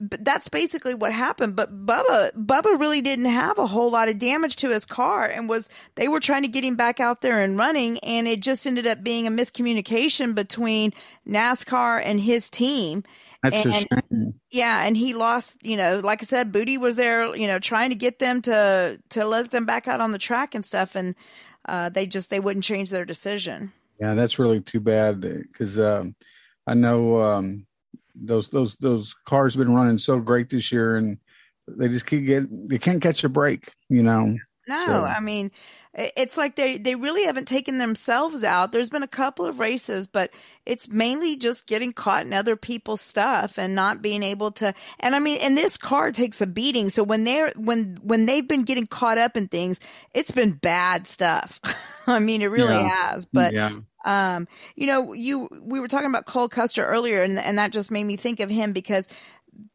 [0.00, 1.54] that's basically what happened.
[1.54, 5.48] But Bubba, Bubba really didn't have a whole lot of damage to his car and
[5.48, 7.98] was, they were trying to get him back out there and running.
[7.98, 10.92] And it just ended up being a miscommunication between
[11.28, 13.04] NASCAR and his team.
[13.42, 14.32] That's and, a shame.
[14.50, 14.84] Yeah.
[14.84, 17.96] And he lost, you know, like I said, Bootie was there, you know, trying to
[17.96, 20.94] get them to, to let them back out on the track and stuff.
[20.94, 21.14] And,
[21.66, 23.72] uh, they just, they wouldn't change their decision.
[24.00, 24.14] Yeah.
[24.14, 26.14] That's really too bad because, um,
[26.66, 27.66] I know, um,
[28.14, 31.18] those those those cars have been running so great this year, and
[31.68, 33.72] they just keep getting they can't catch a break.
[33.88, 34.36] You know.
[34.68, 35.04] No, so.
[35.04, 35.50] I mean,
[35.94, 38.70] it's like they they really haven't taken themselves out.
[38.70, 40.30] There's been a couple of races, but
[40.64, 44.72] it's mainly just getting caught in other people's stuff and not being able to.
[45.00, 46.90] And I mean, and this car takes a beating.
[46.90, 49.80] So when they're when when they've been getting caught up in things,
[50.14, 51.58] it's been bad stuff.
[52.06, 53.12] I mean, it really yeah.
[53.12, 53.26] has.
[53.26, 53.72] But yeah.
[54.04, 57.90] Um, you know, you we were talking about Cole Custer earlier, and and that just
[57.90, 59.08] made me think of him because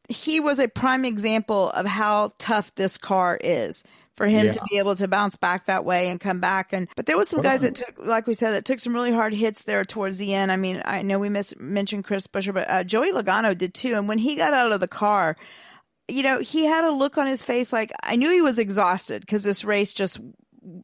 [0.09, 3.83] he was a prime example of how tough this car is
[4.15, 4.51] for him Yeah.
[4.53, 6.71] to be able to bounce back that way and come back.
[6.71, 9.11] And but there was some guys that took, like we said, that took some really
[9.11, 10.51] hard hits there towards the end.
[10.51, 13.93] I mean, I know we miss, mentioned Chris Buescher, but uh, Joey Logano did too.
[13.95, 15.35] And when he got out of the car,
[16.07, 19.21] you know, he had a look on his face like I knew he was exhausted
[19.21, 20.19] because this race just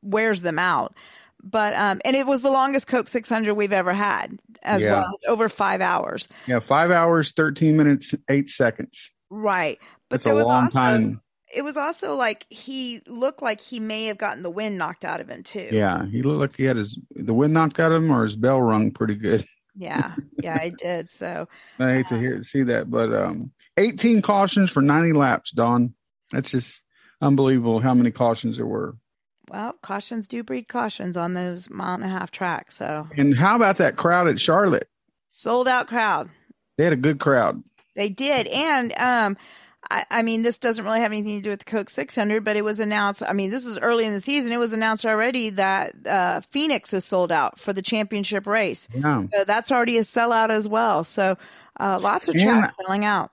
[0.02, 0.96] wears them out.
[1.44, 4.92] But um, and it was the longest Coke 600 we've ever had as Yeah.
[4.92, 5.12] well.
[5.28, 6.28] Over five hours.
[6.48, 9.12] Yeah, five hours, thirteen minutes, eight seconds.
[9.30, 9.80] Right.
[10.10, 11.22] But That's there was also time.
[11.56, 15.20] it was also like he looked like he may have gotten the wind knocked out
[15.22, 15.70] of him too.
[15.72, 18.36] Yeah, he looked like he had his the wind knocked out of him or his
[18.36, 19.46] bell rung pretty good.
[19.76, 20.16] Yeah.
[20.38, 21.08] Yeah, I did.
[21.10, 21.48] So
[21.80, 25.94] I hate to hear see that, but um, 18 cautions for 90 laps, Don.
[26.32, 26.82] That's just
[27.22, 28.98] unbelievable how many cautions there were.
[29.52, 32.78] Well, cautions do breed cautions on those mile and a half tracks.
[32.78, 34.88] So And how about that crowd at Charlotte?
[35.30, 36.30] sold out crowd.
[36.78, 37.64] They had a good crowd.
[37.96, 38.48] They did.
[38.48, 39.38] And um
[39.90, 42.56] I, I mean, this doesn't really have anything to do with the Coke 600, but
[42.56, 43.24] it was announced.
[43.28, 44.54] I mean, this is early in the season.
[44.54, 48.88] It was announced already that uh, Phoenix is sold out for the championship race.
[48.94, 49.24] Yeah.
[49.34, 51.04] So that's already a sellout as well.
[51.04, 51.36] So
[51.80, 53.32] uh, lots of tracks selling out.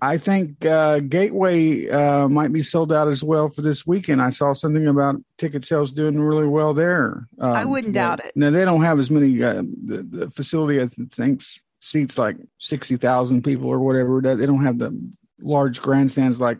[0.00, 4.22] I think uh, Gateway uh, might be sold out as well for this weekend.
[4.22, 7.26] I saw something about ticket sales doing really well there.
[7.40, 8.32] Um, I wouldn't doubt it.
[8.36, 9.42] Now they don't have as many.
[9.42, 11.42] Uh, the, the facility I think
[11.80, 14.20] seats like sixty thousand people or whatever.
[14.20, 14.96] That they don't have the
[15.40, 16.58] large grandstands like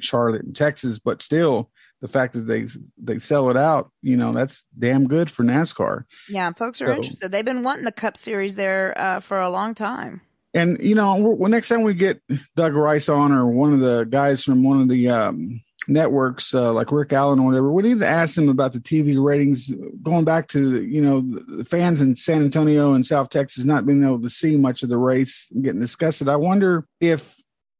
[0.00, 2.66] Charlotte and Texas, but still, the fact that they
[2.98, 6.04] they sell it out, you know, that's damn good for NASCAR.
[6.28, 7.30] Yeah, folks are So- interested.
[7.30, 10.22] They've been wanting the Cup Series there uh, for a long time.
[10.54, 12.20] And you know, well, next time we get
[12.56, 16.72] Doug Rice on or one of the guys from one of the um, networks, uh,
[16.72, 19.72] like Rick Allen or whatever, we need to ask them about the TV ratings.
[20.02, 24.04] Going back to you know the fans in San Antonio and South Texas not being
[24.04, 26.28] able to see much of the race and getting disgusted.
[26.28, 27.36] I wonder if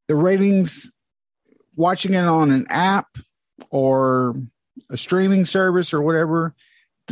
[0.08, 0.90] the ratings,
[1.76, 3.06] watching it on an app
[3.70, 4.34] or
[4.90, 6.54] a streaming service or whatever.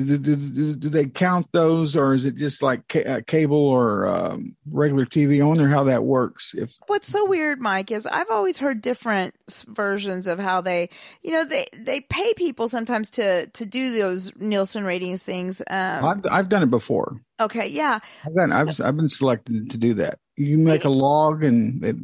[0.04, 3.56] Do, do, do, do they count those, or is it just like ca- uh, cable
[3.56, 5.40] or um, regular TV?
[5.40, 6.54] I wonder how that works.
[6.54, 9.34] If What's so weird, Mike, is I've always heard different
[9.68, 10.88] versions of how they,
[11.22, 15.62] you know, they they pay people sometimes to to do those Nielsen ratings things.
[15.68, 17.20] Um, I've I've done it before.
[17.40, 20.18] okay, yeah, I've done I've I've been selected to do that.
[20.36, 21.96] You make a log and it,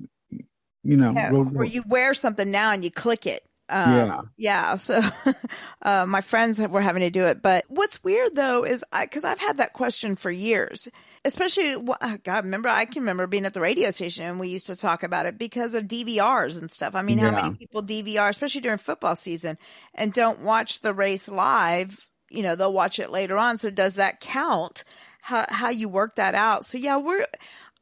[0.83, 1.33] you know, yeah.
[1.33, 3.45] Or you wear something now and you click it.
[3.69, 4.21] Um, Yeah.
[4.37, 4.77] Yeah.
[4.77, 5.01] So
[5.83, 7.43] uh, my friends were having to do it.
[7.43, 10.89] But what's weird though is because I've had that question for years,
[11.25, 14.69] especially, uh, God, remember, I can remember being at the radio station and we used
[14.69, 16.95] to talk about it because of DVRs and stuff.
[16.95, 19.59] I mean, how many people DVR, especially during football season,
[19.95, 22.07] and don't watch the race live?
[22.31, 23.59] You know, they'll watch it later on.
[23.59, 24.85] So does that count?
[25.23, 26.65] How, how you work that out?
[26.65, 27.25] So yeah, we're,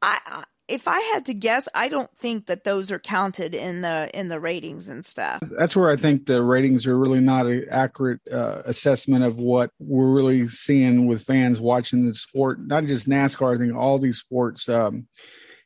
[0.01, 3.83] I, I if I had to guess, I don't think that those are counted in
[3.83, 5.43] the in the ratings and stuff.
[5.59, 9.71] that's where I think the ratings are really not an accurate uh, assessment of what
[9.79, 13.55] we're really seeing with fans watching the sport, not just NASCAR.
[13.55, 14.69] I think all these sports.
[14.69, 15.07] Um,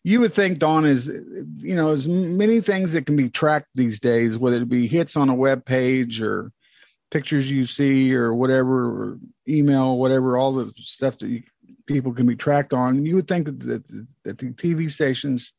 [0.05, 4.01] you would think Don is, you know, as many things that can be tracked these
[4.01, 6.51] days, whether it be hits on a web page or
[7.11, 11.43] pictures you see or whatever, or email, whatever, all the stuff that you,
[11.89, 13.05] people can be tracked on.
[13.05, 15.53] You would think that, that, that the TV stations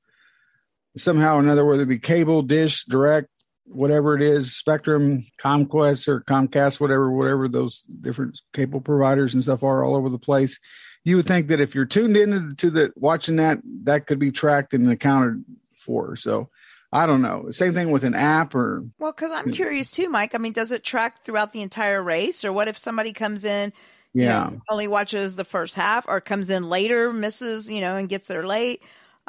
[0.95, 3.27] somehow or another, whether it be cable, dish, direct,
[3.65, 9.63] whatever it is, Spectrum, Comcast or Comcast, whatever, whatever those different cable providers and stuff
[9.63, 10.59] are all over the place.
[11.03, 14.31] You would think that if you're tuned into to the watching that, that could be
[14.31, 15.43] tracked and accounted
[15.77, 16.15] for.
[16.15, 16.49] So
[16.91, 17.51] I don't know.
[17.51, 20.33] Same thing with an app or Well, because I'm curious too, Mike.
[20.33, 23.71] I mean, does it track throughout the entire race, or what if somebody comes in,
[24.13, 24.49] you Yeah.
[24.51, 28.27] know, only watches the first half, or comes in later, misses, you know, and gets
[28.27, 28.81] there late?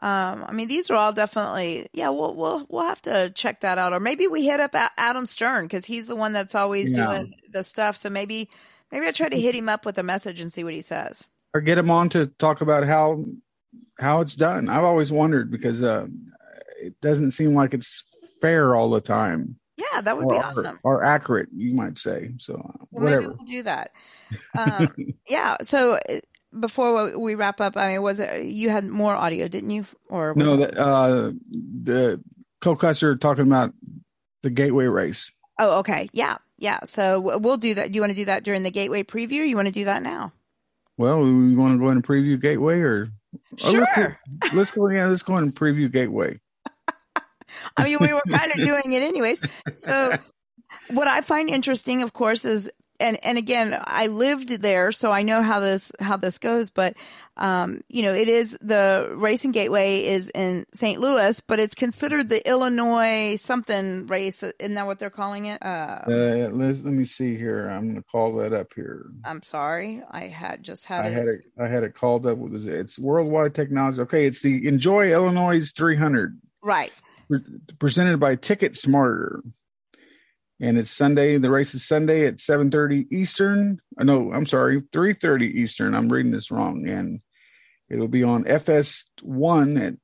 [0.02, 2.08] Um, I mean, these are all definitely, yeah.
[2.08, 5.66] We'll we'll we'll have to check that out, or maybe we hit up Adam Stern
[5.66, 7.04] because he's the one that's always Yeah.
[7.06, 7.96] doing the stuff.
[7.98, 8.48] So maybe
[8.90, 11.26] maybe I try to hit him up with a message and see what he says.
[11.52, 13.24] or get him on to talk about how
[13.98, 14.70] how it's done.
[14.70, 16.06] I've always wondered because uh,
[16.80, 18.02] it doesn't seem like it's
[18.40, 19.59] fair all the time.
[19.92, 20.78] Yeah, that would be or, awesome.
[20.82, 22.32] or accurate, you might say.
[22.38, 23.20] So uh, Well, whatever.
[23.22, 23.92] maybe we'll do that.
[24.56, 24.94] Um,
[25.28, 25.56] yeah.
[25.62, 26.18] So uh,
[26.58, 29.84] before we- wrap up, I mean, was it you had more audio, didn't you?
[30.08, 32.20] Or was no, that uh, the
[32.60, 33.72] Cole Custer talking about
[34.42, 35.32] the gateway race.
[35.58, 36.08] Oh, okay.
[36.12, 36.36] Yeah.
[36.58, 36.80] Yeah.
[36.84, 37.92] So we'll do that.
[37.92, 39.84] Do you want to do that during the gateway preview or you want to do
[39.86, 40.32] that now?
[40.96, 43.08] Well, we want to go ahead and preview gateway, or
[43.64, 44.18] oh, let's, Sure.
[44.40, 44.88] go, let's go.
[44.90, 46.38] Yeah, let's go and preview gateway.
[47.76, 49.42] I mean, we were kind of doing it anyways.
[49.76, 50.16] So
[50.90, 55.22] what I find interesting, of course, is and and again, I lived there, so I
[55.22, 56.68] know how this how this goes.
[56.70, 56.94] But
[57.36, 61.00] um, you know, it is the Racing Gateway is in St.
[61.00, 64.42] Louis, but it's considered the Illinois something race.
[64.42, 65.62] Isn't that what they're calling it?
[65.62, 66.10] Uh, Uh,
[66.52, 67.68] let, let me see here.
[67.68, 69.06] I'm going to call that up here.
[69.24, 71.14] I'm sorry, I had just had I it.
[71.14, 71.40] had it.
[71.58, 72.36] I had it called up.
[72.36, 72.74] What is it?
[72.74, 74.02] It's Worldwide Technology.
[74.02, 76.38] Okay, it's the Enjoy Illinois 300.
[76.62, 76.92] Right.
[77.30, 79.40] Pre- presented by Ticket Smarter.
[80.60, 81.38] And it's Sunday.
[81.38, 83.80] The race is Sunday at 7:30 Eastern.
[83.98, 85.94] Uh, No, I'm sorry, 3:30 Eastern.
[85.94, 86.86] I'm reading this wrong.
[86.88, 87.20] And
[87.88, 89.94] it'll be on FS1 at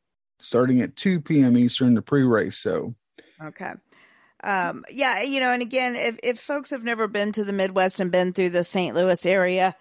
[0.41, 1.57] starting at 2 p.m.
[1.57, 2.57] Eastern, the pre-race.
[2.57, 2.95] So
[3.43, 3.73] Okay.
[4.45, 8.01] Um, yeah, you know, and again, if, if folks have never been to the Midwest
[8.01, 8.95] and been through the St.
[8.95, 9.75] Louis area,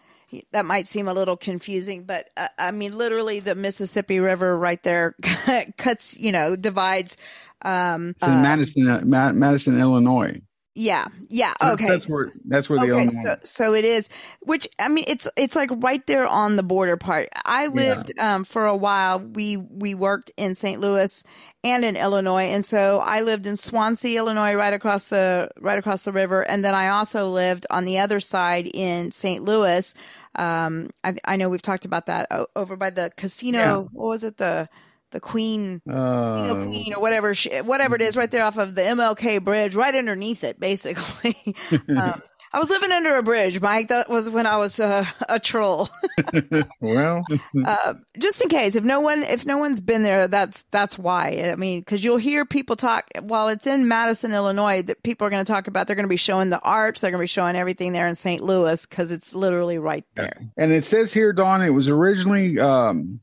[0.51, 4.81] that might seem a little confusing, but uh, I mean, literally the Mississippi River right
[4.83, 5.15] there
[5.77, 7.17] cuts, you know, divides.
[7.63, 10.39] Um, it's in uh, Madison, uh, Ma- Madison, Illinois.
[10.75, 11.87] yeah, yeah, okay.
[11.87, 13.23] That's where that's where the Okay, Illinois.
[13.23, 14.09] so, so it is,
[14.41, 17.29] which I mean, it's it's like right there on the border part.
[17.45, 19.19] I lived um, for a while.
[19.19, 20.81] We we worked in St.
[20.81, 21.23] Louis
[21.63, 26.03] and in Illinois, and so I lived in Swansea, Illinois, right across the right across
[26.03, 29.43] the river, and then I also lived on the other side in St.
[29.43, 29.95] Louis.
[30.37, 33.57] Um, I, I know we've talked about that o- over by the casino.
[33.57, 33.77] Yeah.
[33.77, 34.37] What was it?
[34.37, 34.69] The
[35.11, 35.81] the Queen.
[35.89, 39.75] Uh, Queen or whatever, sh- whatever it is, right there off of the MLK bridge,
[39.75, 41.55] right underneath it, basically.
[41.89, 42.21] um,
[42.55, 43.89] I was living under a bridge, Mike.
[43.89, 45.89] That was when I was uh, a troll.
[46.79, 47.25] well,
[47.65, 51.49] uh, just in case, if no one, if no one's been there, that's that's why.
[51.51, 54.83] I mean, because you'll hear people talk while it's in Madison, Illinois.
[54.83, 55.87] That people are going to talk about.
[55.87, 57.01] They're going to be showing the arch.
[57.01, 58.41] They're going to be showing everything there in St.
[58.41, 60.39] Louis because it's literally right there.
[60.55, 63.19] and it says here, Don, it was originally, um,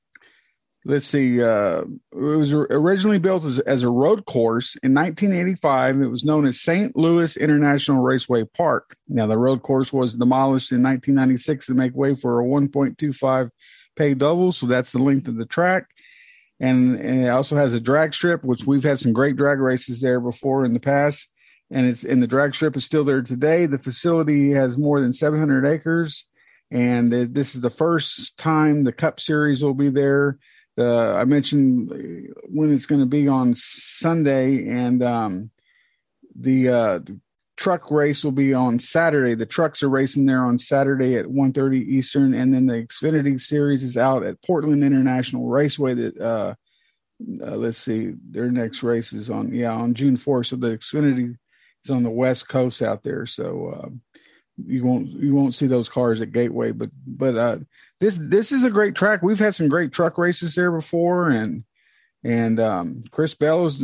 [0.85, 6.01] let's see, uh, it was originally built as, as a road course in 1985.
[6.01, 6.97] It was known as St.
[6.97, 8.97] Louis International Raceway Park.
[9.09, 13.51] Now, the road course was demolished in 1996 to make way for a 1.25
[13.97, 14.53] pay double.
[14.53, 15.87] So that's the length of the track.
[16.61, 20.01] And, and it also has a drag strip, which we've had some great drag races
[20.01, 21.29] there before in the past.
[21.71, 23.65] And it's and the drag strip is still there today.
[23.65, 26.27] The facility has more than 700 acres
[26.73, 30.39] and it, this is the first time the Cup Series will be there.
[30.83, 31.91] The I mentioned
[32.49, 35.51] when it's going to be on Sunday, and um,
[36.35, 37.21] the, uh, the
[37.57, 39.35] truck race will be on Saturday.
[39.35, 43.83] The trucks are racing there on Saturday at 1.30 Eastern, and then the Xfinity Series
[43.83, 45.95] is out at Portland International Raceway.
[45.95, 46.55] That uh,
[47.41, 50.47] uh, let's see, their next race is on yeah on June 4th.
[50.47, 51.37] So the Xfinity
[51.85, 53.27] is on the West Coast out there.
[53.27, 53.69] So.
[53.69, 53.89] Uh,
[54.65, 57.57] you won't you won't see those cars at Gateway, but but uh,
[58.03, 59.23] this this is a great track.
[59.23, 61.63] We've had some great truck races there before, and
[62.25, 63.81] and um, Chris Bell has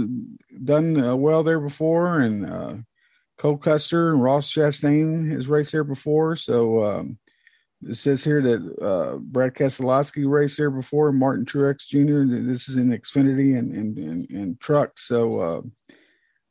[0.65, 2.75] done uh, well there before, and uh,
[3.39, 6.35] Cole Custer and Ross Chastain has raced there before.
[6.35, 7.19] So um,
[7.89, 12.51] it says here that uh, Brad Keselowski raced there before, Martin Truex Jr.
[12.51, 15.07] This is in Xfinity and and and, and trucks.
[15.07, 15.39] So.
[15.39, 15.61] Uh,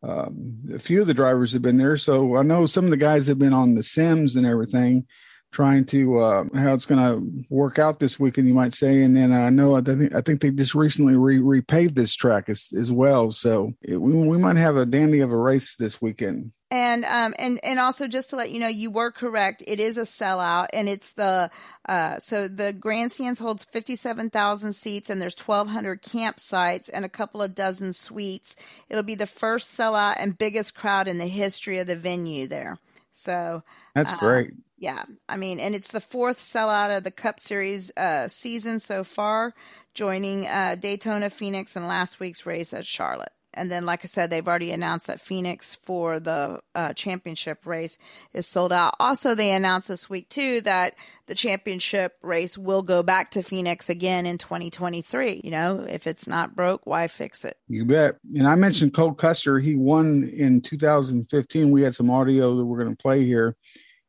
[0.03, 1.97] um, a few of the drivers have been there.
[1.97, 5.07] So I know some of the guys have been on the sims and everything,
[5.57, 9.01] trying to uh, how it's going to work out this weekend, you might say.
[9.01, 12.47] And then I know I think I think they just recently re- repaved this track
[12.47, 13.31] as, as well.
[13.31, 16.51] So it, we, we might have a dandy of a race this weekend.
[16.69, 19.63] And um and and also just to let you know, you were correct.
[19.65, 21.49] It is a sellout, and it's the
[21.89, 27.03] uh so the grandstands holds fifty seven thousand seats, and there's twelve hundred campsites and
[27.03, 28.57] a couple of dozen suites.
[28.89, 32.77] It'll be the first sellout and biggest crowd in the history of the venue there.
[33.11, 33.63] So
[33.97, 34.53] That's uh, great.
[34.77, 39.03] Yeah, I mean, and it's the fourth sellout of the Cup Series uh, season so
[39.03, 39.55] far,
[39.95, 43.31] joining uh, Daytona, Phoenix, and last week's race at Charlotte.
[43.55, 47.97] And then, like I said, they've already announced that Phoenix for the uh, championship race
[48.31, 48.93] is sold out.
[48.99, 50.93] Also, they announced this week too that
[51.25, 55.41] the championship race will go back to Phoenix again in 2023.
[55.43, 57.57] You know, if it's not broke, why fix it?
[57.67, 58.17] You bet.
[58.35, 59.57] And I mentioned Cole Custer.
[59.57, 61.71] He won in 2015.
[61.71, 63.55] We had some audio that we're going to play here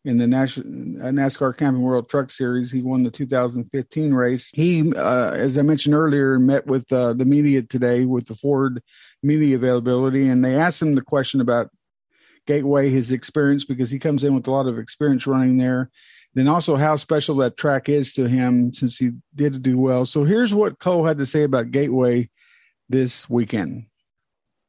[0.05, 2.71] in the NASCAR Camping World Truck Series.
[2.71, 4.51] He won the 2015 race.
[4.55, 8.83] He, uh, as I mentioned earlier, met with uh, the media today with the Ford
[9.23, 11.71] media availability, and they asked him the question about
[12.47, 15.91] Gateway, his experience, because he comes in with a lot of experience running there.
[16.35, 20.07] Then also how special that track is to him since he did do well.
[20.07, 22.31] So here's what Cole had to say about Gateway
[22.89, 23.88] this weekend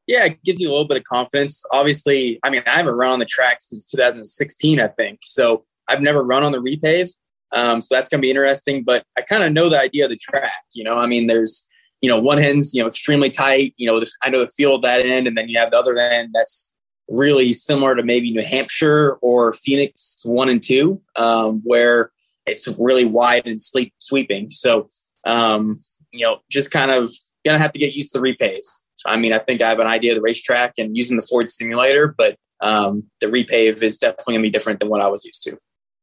[0.10, 1.64] yeah, it gives you a little bit of confidence.
[1.72, 5.20] Obviously, I mean, I haven't run on the track since 2016, I think.
[5.22, 7.12] So I've never run on the repave.
[7.52, 8.84] Um, so that's going to be interesting.
[8.84, 10.64] But I kind of know the idea of the track.
[10.74, 11.70] You know, I mean, there's,
[12.02, 13.76] you know, one end's, you know, extremely tight.
[13.78, 16.32] You know, I know the field that end, and then you have the other end
[16.34, 16.74] that's
[17.08, 22.10] really similar to maybe New Hampshire or Phoenix one and two, um, where
[22.48, 24.50] it's really wide and sleep sweeping.
[24.50, 24.90] So,
[25.24, 25.80] um,
[26.12, 27.12] you know, just kind of
[27.46, 28.58] gonna have to get used to the repave.
[29.06, 31.52] I mean, I think I have an idea of the racetrack and using the Ford
[31.52, 35.44] simulator, but um, the repave is definitely gonna be different than what I was used
[35.44, 35.58] to.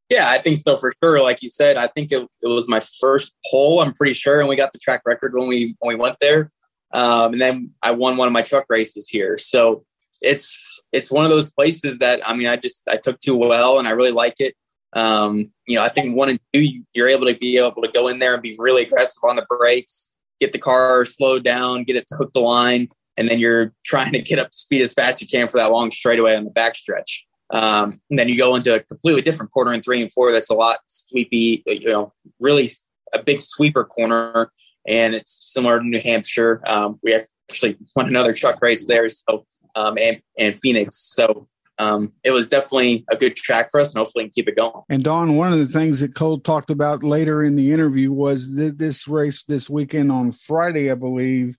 [0.08, 1.20] Yeah, I think so for sure.
[1.20, 3.80] Like you said, I think it, it was my first pole.
[3.80, 6.50] I'm pretty sure, and we got the track record when we when we went there.
[6.92, 9.36] Um, and then I won one of my truck races here.
[9.36, 9.84] So
[10.22, 13.78] it's it's one of those places that I mean, I just I took too well,
[13.78, 14.54] and I really like it.
[14.92, 18.08] Um, you know, I think one and two, you're able to be able to go
[18.08, 21.96] in there and be really aggressive on the brakes, get the car slowed down, get
[21.96, 24.92] it to hook the line, and then you're trying to get up to speed as
[24.92, 27.22] fast as you can for that long straightaway on the backstretch.
[27.50, 30.50] Um, and then you go into a completely different corner in three and four that's
[30.50, 32.68] a lot sweepy, you know, really
[33.14, 34.50] a big sweeper corner.
[34.88, 36.60] And it's similar to New Hampshire.
[36.66, 37.14] Um, we
[37.50, 39.08] actually won another truck race there.
[39.08, 40.96] So, um, and, and Phoenix.
[40.96, 41.48] So,
[41.78, 44.82] um, it was definitely a good track for us and hopefully can keep it going.
[44.88, 48.54] And Don, one of the things that Cole talked about later in the interview was
[48.54, 51.58] that this race this weekend on Friday, I believe,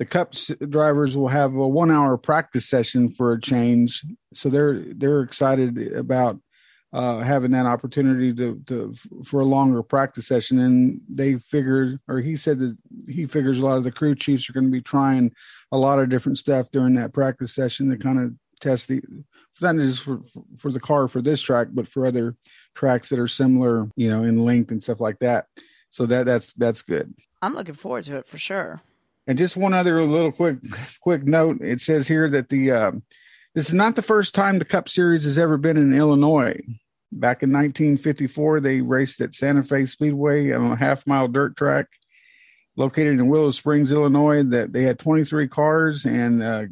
[0.00, 0.32] the cup
[0.70, 4.02] drivers will have a one hour practice session for a change
[4.32, 6.40] so they're they're excited about
[6.92, 8.94] uh, having that opportunity to, to
[9.24, 12.76] for a longer practice session and they figured or he said that
[13.08, 15.30] he figures a lot of the crew chiefs are going to be trying
[15.70, 19.02] a lot of different stuff during that practice session to kind of test the
[19.62, 20.20] not just for
[20.58, 22.36] for the car for this track but for other
[22.74, 25.46] tracks that are similar you know in length and stuff like that
[25.90, 28.82] so that that's that's good i'm looking forward to it for sure
[29.30, 30.58] and just one other little quick
[31.00, 31.60] quick note.
[31.60, 32.92] It says here that the uh,
[33.54, 36.60] this is not the first time the Cup Series has ever been in Illinois.
[37.12, 41.86] Back in 1954, they raced at Santa Fe Speedway on a half mile dirt track
[42.76, 44.42] located in Willow Springs, Illinois.
[44.42, 46.64] That they had 23 cars and uh,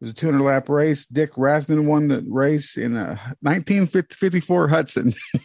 [0.00, 1.04] it was a 200 lap race.
[1.04, 5.12] Dick Rathmann won the race in a 1954 Hudson.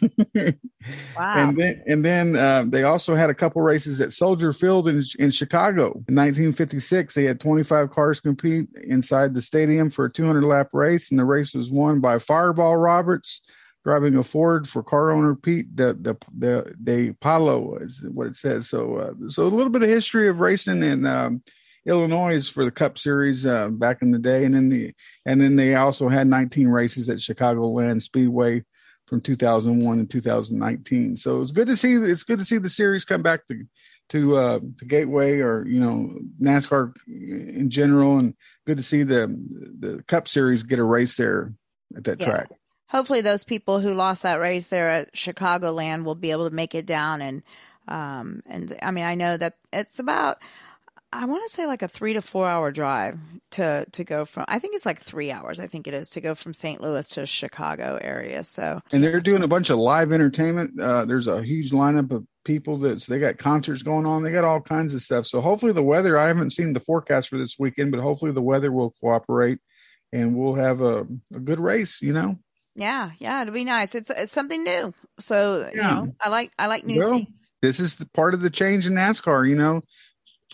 [1.14, 1.32] wow.
[1.34, 5.04] And then, and then uh, they also had a couple races at Soldier Field in,
[5.18, 5.84] in Chicago.
[6.08, 11.10] In 1956, they had 25 cars compete inside the stadium for a 200 lap race,
[11.10, 13.42] and the race was won by Fireball Roberts.
[13.84, 18.68] Driving a Ford for car owner Pete the the the DePaolo is what it says.
[18.68, 21.42] So uh, so a little bit of history of racing and um,
[21.86, 24.92] Illinois for the Cup Series uh, back in the day, and then the
[25.24, 28.64] and then they also had 19 races at Chicagoland Speedway
[29.06, 31.16] from 2001 to 2019.
[31.16, 31.94] So it's good to see.
[31.94, 33.64] It's good to see the series come back to
[34.10, 38.34] to uh, to Gateway or you know NASCAR in general, and
[38.66, 39.28] good to see the
[39.78, 41.54] the Cup Series get a race there
[41.96, 42.30] at that yeah.
[42.30, 42.50] track.
[42.88, 46.74] Hopefully, those people who lost that race there at Chicagoland will be able to make
[46.74, 47.42] it down and
[47.88, 50.38] um and I mean I know that it's about
[51.12, 53.18] I want to say like a three to four hour drive
[53.52, 54.44] to to go from.
[54.48, 55.60] I think it's like three hours.
[55.60, 56.80] I think it is to go from St.
[56.80, 58.42] Louis to Chicago area.
[58.44, 60.80] So and they're doing a bunch of live entertainment.
[60.80, 64.22] Uh, there's a huge lineup of people that so they got concerts going on.
[64.22, 65.26] They got all kinds of stuff.
[65.26, 66.18] So hopefully the weather.
[66.18, 69.58] I haven't seen the forecast for this weekend, but hopefully the weather will cooperate
[70.12, 72.02] and we'll have a, a good race.
[72.02, 72.38] You know.
[72.74, 73.94] Yeah, yeah, it'll be nice.
[73.94, 74.92] It's it's something new.
[75.20, 75.70] So yeah.
[75.70, 77.28] you know, I like I like new well, things.
[77.62, 79.48] This is the part of the change in NASCAR.
[79.48, 79.80] You know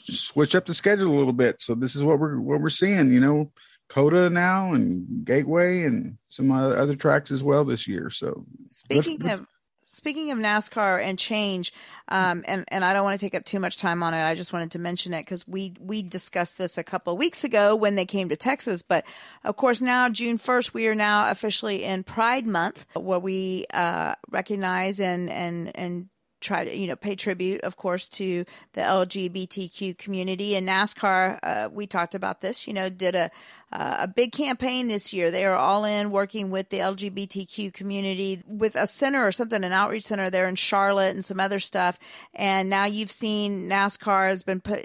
[0.04, 1.60] switch up the schedule a little bit.
[1.60, 3.12] So this is what we're what we're seeing.
[3.12, 3.52] You know,
[3.88, 8.10] COTA now and Gateway and some other tracks as well this year.
[8.10, 9.46] So speaking of
[9.92, 11.72] speaking of NASCAR and change,
[12.08, 14.22] um, and and I don't want to take up too much time on it.
[14.22, 17.44] I just wanted to mention it because we we discussed this a couple of weeks
[17.44, 18.82] ago when they came to Texas.
[18.82, 19.04] But
[19.44, 24.14] of course, now June first, we are now officially in Pride Month, where we uh,
[24.30, 26.08] recognize and and and
[26.42, 30.56] try to you know pay tribute of course to the lgbtq community.
[30.56, 33.30] And nascar uh, we talked about this you know did a
[33.72, 35.30] uh, a big campaign this year.
[35.30, 39.72] They are all in working with the lgbtq community with a center or something an
[39.72, 41.98] outreach center there in charlotte and some other stuff.
[42.34, 44.82] And now you've seen nascar has been put,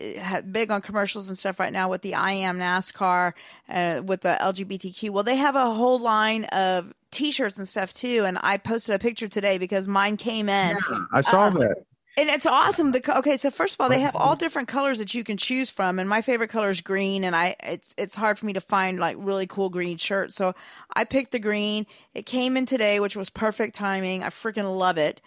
[0.52, 3.34] big on commercials and stuff right now with the i am nascar
[3.70, 8.24] uh, with the lgbtq well they have a whole line of t-shirts and stuff too
[8.26, 10.78] and i posted a picture today because mine came in.
[10.78, 11.78] Yeah, i saw um, that.
[12.16, 15.16] and it's awesome the okay so first of all they have all different colors that
[15.16, 18.38] you can choose from and my favorite color is green and i it's it's hard
[18.38, 20.54] for me to find like really cool green shirts so
[20.96, 21.88] i picked the green.
[22.14, 24.22] It came in today which was perfect timing.
[24.22, 25.20] I freaking love it.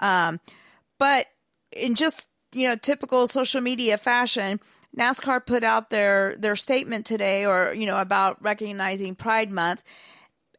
[0.00, 0.40] Um
[0.98, 1.26] but
[1.70, 4.58] in just you know typical social media fashion
[4.98, 9.84] nascar put out their their statement today or you know about recognizing pride month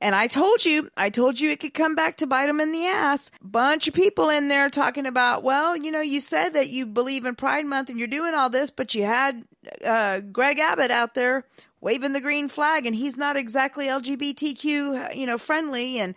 [0.01, 2.71] and I told you, I told you it could come back to bite them in
[2.71, 3.31] the ass.
[3.41, 7.25] Bunch of people in there talking about, well, you know, you said that you believe
[7.25, 9.43] in Pride Month and you're doing all this, but you had
[9.83, 11.45] uh, Greg Abbott out there
[11.81, 15.99] waving the green flag and he's not exactly LGBTQ, you know, friendly.
[15.99, 16.15] And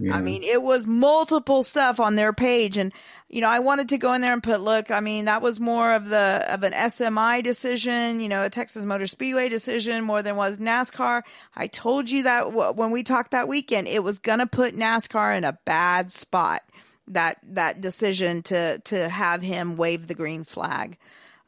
[0.00, 0.16] Yeah.
[0.16, 2.76] I mean, it was multiple stuff on their page.
[2.76, 2.92] And,
[3.28, 5.58] you know, I wanted to go in there and put, look, I mean, that was
[5.58, 10.22] more of the, of an SMI decision, you know, a Texas Motor Speedway decision more
[10.22, 11.22] than was NASCAR.
[11.56, 14.76] I told you that w- when we talked that weekend, it was going to put
[14.76, 16.62] NASCAR in a bad spot.
[17.08, 20.96] That, that decision to, to have him wave the green flag.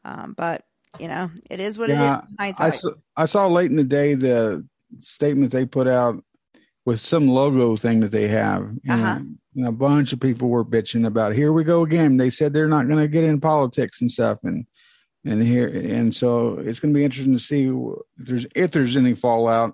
[0.03, 0.65] Um, but
[0.99, 2.59] you know, it is what Yeah, it is.
[2.59, 4.67] I saw, I saw late in the day the
[4.99, 6.23] statement they put out
[6.85, 8.61] with some logo thing that they have.
[8.87, 9.19] And, Uh-huh.
[9.55, 12.17] and a bunch of people were bitching about here we go again.
[12.17, 14.65] They said they're not going to get in politics and stuff, and
[15.27, 18.95] and here and so it's going to be interesting to see if there's if there's
[18.97, 19.73] any fallout.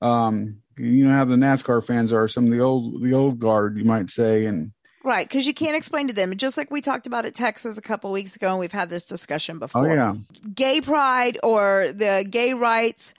[0.00, 3.76] Um, you know how the NASCAR fans are, some of the old the old guard,
[3.78, 4.72] you might say, and
[5.04, 6.36] Right, because you can't explain to them.
[6.36, 9.04] Just like we talked about at Texas a couple weeks ago, and we've had this
[9.06, 9.88] discussion before.
[9.90, 10.14] oh yeah,
[10.54, 13.14] Gay pride or the gay rights,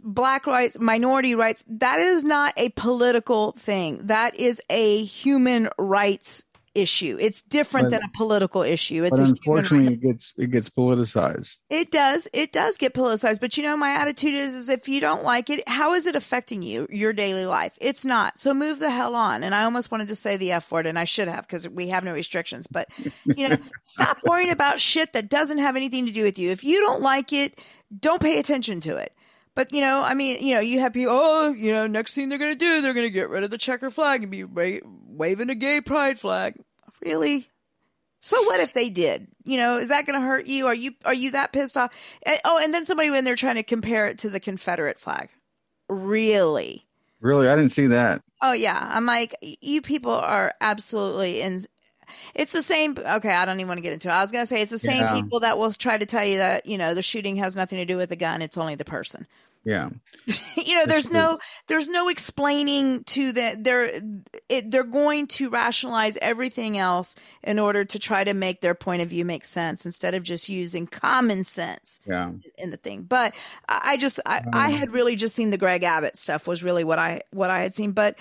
[0.00, 4.06] black rights, minority rights, that is not a political thing.
[4.06, 7.16] That is a human rights issue.
[7.20, 9.04] It's different But- than a political issue.
[9.04, 11.58] It's but a human unfortunately, it gets it gets politicized.
[11.70, 12.28] It does.
[12.32, 13.40] It does get politicized.
[13.40, 16.14] But you know, my attitude is, is if you don't like it, how is it
[16.14, 17.76] affecting you, your daily life?
[17.80, 18.38] It's not.
[18.38, 19.42] So move the hell on.
[19.42, 21.88] And I almost wanted to say the F word and I should have because we
[21.88, 22.88] have no restrictions, but
[23.24, 26.50] you know, stop worrying about shit that doesn't have anything to do with you.
[26.50, 27.64] If you don't like it,
[27.98, 29.12] don't pay attention to it.
[29.58, 31.12] But you know, I mean, you know, you have people.
[31.12, 33.90] Oh, you know, next thing they're gonna do, they're gonna get rid of the checker
[33.90, 34.78] flag and be wa-
[35.08, 36.54] waving a gay pride flag.
[37.04, 37.48] Really?
[38.20, 39.26] So what if they did?
[39.42, 40.66] You know, is that going to hurt you?
[40.68, 41.90] Are you are you that pissed off?
[42.24, 45.28] And- oh, and then somebody when they're trying to compare it to the Confederate flag.
[45.88, 46.86] Really?
[47.20, 48.22] Really, I didn't see that.
[48.40, 48.88] Oh yeah.
[48.92, 51.62] I'm like, you people are absolutely in.
[52.34, 52.96] It's the same.
[52.96, 54.12] Okay, I don't even want to get into it.
[54.12, 55.14] I was gonna say it's the same Yeah.
[55.20, 57.84] people that will try to tell you that you know the shooting has nothing to
[57.84, 58.40] do with the gun.
[58.40, 59.26] It's only the person.
[59.68, 59.90] Yeah,
[60.56, 64.00] you know there's no there's no explaining to that they're
[64.48, 69.02] it, they're going to rationalize everything else in order to try to make their point
[69.02, 72.32] of view make sense instead of just using common sense yeah.
[72.56, 73.02] in the thing.
[73.02, 73.34] But
[73.68, 74.72] i just I, I um.
[74.72, 77.74] had really just seen the greg abbott stuff was really what i what i had
[77.74, 77.92] seen.
[77.92, 78.16] But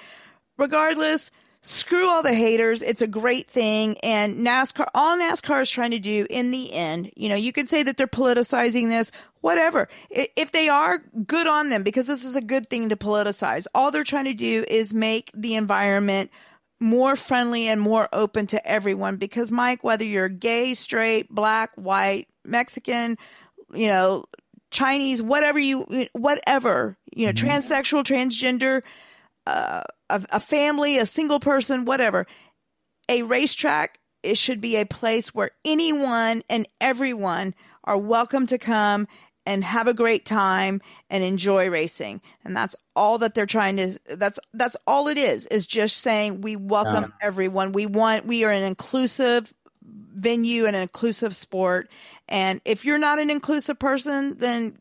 [0.58, 1.32] regardless
[1.68, 2.82] screw all the haters.
[2.82, 3.98] It's a great thing.
[4.04, 7.68] And nascar all nascar is trying to do in the end you know you could
[7.68, 9.12] say that they're politicizing this
[9.42, 9.88] whatever.
[10.10, 13.68] If they are good on them because this is a good thing to politicize.
[13.76, 16.32] All they're trying to do is make the environment
[16.80, 19.18] more friendly and more open to everyone.
[19.18, 23.18] Because Mike, whether you're gay, straight, black, white, Mexican,
[23.74, 24.26] you know,
[24.70, 27.48] Chinese, whatever you, whatever, you know, mm-hmm.
[27.48, 28.84] transsexual, transgender,
[29.48, 32.28] uh, a, a family, a single person, whatever,
[33.08, 39.08] a racetrack, it should be a place where anyone and everyone are welcome to come
[39.46, 42.22] and have a great time and enjoy racing.
[42.44, 46.42] And that's all that they're trying to that's that's all it is is just saying
[46.42, 47.72] we welcome everyone.
[47.72, 51.90] We want we are an inclusive venue and an inclusive sport.
[52.28, 54.78] And if you're not an inclusive person, then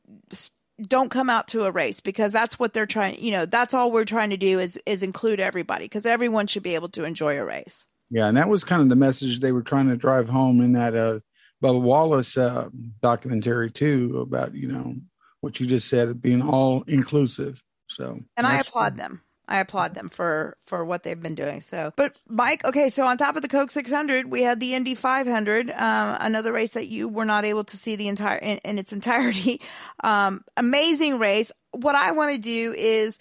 [0.81, 3.91] don't come out to a race because that's what they're trying, you know, that's all
[3.91, 7.39] we're trying to do is is include everybody because everyone should be able to enjoy
[7.39, 7.87] a race.
[8.11, 10.73] Yeah, and that was kind of the message they were trying to drive home in
[10.73, 11.21] that uh
[11.63, 12.69] Bubba Wallace uh,
[13.01, 14.95] documentary too about you know
[15.41, 17.63] what you just said being all inclusive.
[17.89, 19.23] So and I applaud them.
[19.49, 21.61] I applaud them for for what they've been doing.
[21.61, 24.95] So, but Mike, okay, so on top of the Coke 600, we had the Indy
[24.95, 28.79] 500, um, another race that you were not able to see the entire in, in
[28.79, 29.61] its entirety.
[30.03, 31.53] Um, amazing race.
[31.71, 33.19] What I want to do is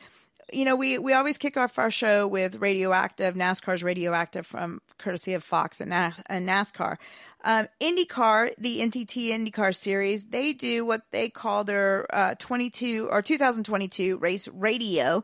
[0.53, 5.33] you know, we, we always kick off our show with Radioactive, NASCAR's Radioactive from courtesy
[5.33, 6.97] of Fox and, Na- and NASCAR.
[7.43, 13.21] Um, IndyCar, the NTT IndyCar series, they do what they call their uh, 22 or
[13.21, 15.23] 2022 race radio.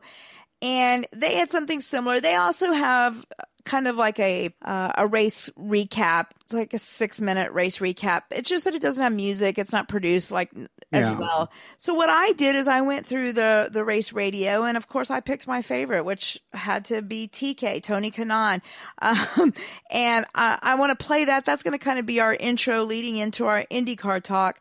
[0.62, 2.20] And they had something similar.
[2.20, 3.26] They also have
[3.64, 6.26] kind of like a uh, a race recap.
[6.42, 8.22] It's like a six minute race recap.
[8.30, 9.58] It's just that it doesn't have music.
[9.58, 10.52] It's not produced like
[10.92, 11.18] as Yeah.
[11.18, 11.52] well.
[11.78, 15.10] So what I did is I went through the the race radio, and of course
[15.10, 18.62] I picked my favorite, which had to be TK Tony Kanaan.
[19.02, 19.52] Um,
[19.90, 21.44] and I, I want to play that.
[21.44, 24.60] That's going to kind of be our intro leading into our IndyCar talk.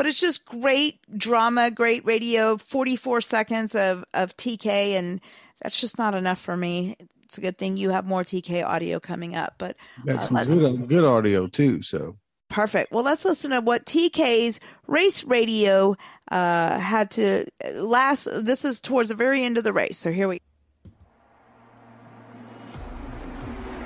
[0.00, 2.56] But it's just great drama, great radio.
[2.56, 5.20] Forty four seconds of of TK, and
[5.60, 6.96] that's just not enough for me.
[7.24, 9.76] It's a good thing you have more TK audio coming up, but
[10.06, 11.82] Got uh, some good good audio too.
[11.82, 12.16] So
[12.48, 12.92] Perfect.
[12.92, 15.98] Well, let's listen to what TK's race radio
[16.30, 17.44] uh, had to
[17.74, 18.26] last.
[18.32, 19.98] This is towards the very end of the race.
[19.98, 20.40] So here we.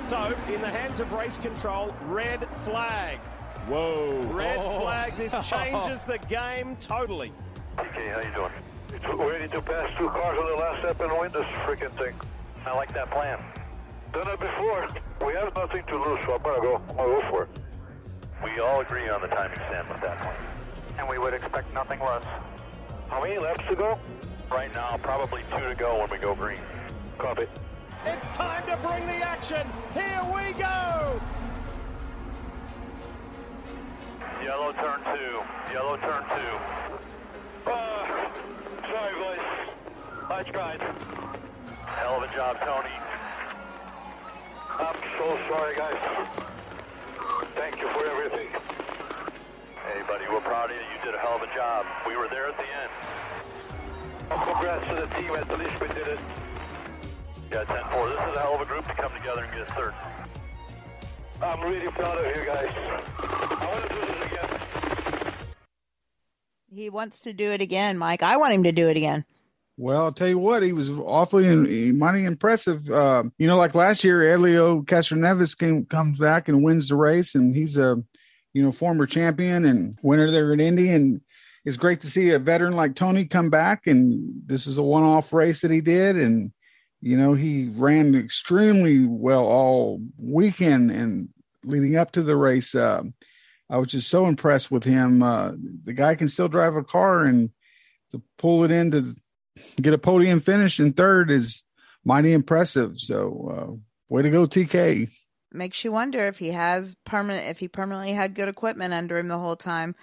[0.07, 3.19] So, in the hands of race control, red flag.
[3.67, 4.21] Whoa.
[4.27, 4.79] Red Oh.
[4.81, 5.15] flag.
[5.17, 7.31] This changes the game totally.
[7.77, 8.51] TK, how you doing?
[8.93, 12.13] It's ready to pass two cars on the last lap and win this freaking thing.
[12.65, 13.39] I like that plan.
[14.13, 14.87] Done it before.
[15.27, 16.75] We have nothing to lose, so I'm gonna go.
[16.89, 17.49] I'm gonna go for it.
[18.43, 20.35] We all agree on the timing stand with that one.
[20.97, 22.23] And we would expect nothing less.
[23.09, 23.99] How many laps to go?
[24.51, 26.59] Right now, probably two to go when we go green.
[27.17, 27.47] Copy.
[28.05, 29.67] It's time to bring the action.
[29.93, 31.19] Here we go.
[34.43, 35.73] Yellow turn two.
[35.73, 36.55] Yellow turn two.
[37.65, 38.29] Uh,
[38.91, 39.45] sorry, boys.
[40.29, 40.81] I tried.
[41.85, 42.95] Hell of a job, Tony.
[44.77, 45.95] I'm so sorry, guys.
[47.55, 48.47] Thank you for everything.
[49.87, 50.81] Hey, buddy, we're proud of you.
[50.81, 51.85] You did a hell of a job.
[52.07, 52.91] We were there at the end.
[54.31, 55.35] Oh, congrats to the team.
[55.35, 56.19] At least we did it.
[57.51, 58.09] Yeah, 10-4.
[58.09, 59.93] This is a hell of a group to come together and get third.
[61.45, 62.71] I'm really proud of you guys.
[63.19, 65.33] I want to do this again.
[66.73, 68.23] He wants to do it again, Mike.
[68.23, 69.25] I want him to do it again.
[69.77, 71.45] Well, I'll tell you what, he was awfully
[71.91, 72.89] mighty impressive.
[72.89, 77.35] Uh, you know, like last year, Helio Castroneves came comes back and wins the race,
[77.35, 78.01] and he's a
[78.53, 81.21] you know former champion and winner there in Indy, and
[81.63, 83.85] it's great to see a veteran like Tony come back.
[83.85, 86.51] And this is a one off race that he did, and
[87.05, 91.29] you know he ran extremely well all weekend and
[91.63, 92.73] leading up to the race.
[92.73, 93.03] Uh,
[93.69, 95.21] I was just so impressed with him.
[95.21, 95.51] Uh,
[95.83, 97.51] the guy can still drive a car and
[98.11, 99.15] to pull it in to
[99.79, 101.61] get a podium finish in third is
[102.03, 102.99] mighty impressive.
[102.99, 103.75] So, uh,
[104.09, 105.07] way to go, TK.
[105.51, 109.27] Makes you wonder if he has permanent, if he permanently had good equipment under him
[109.27, 109.93] the whole time,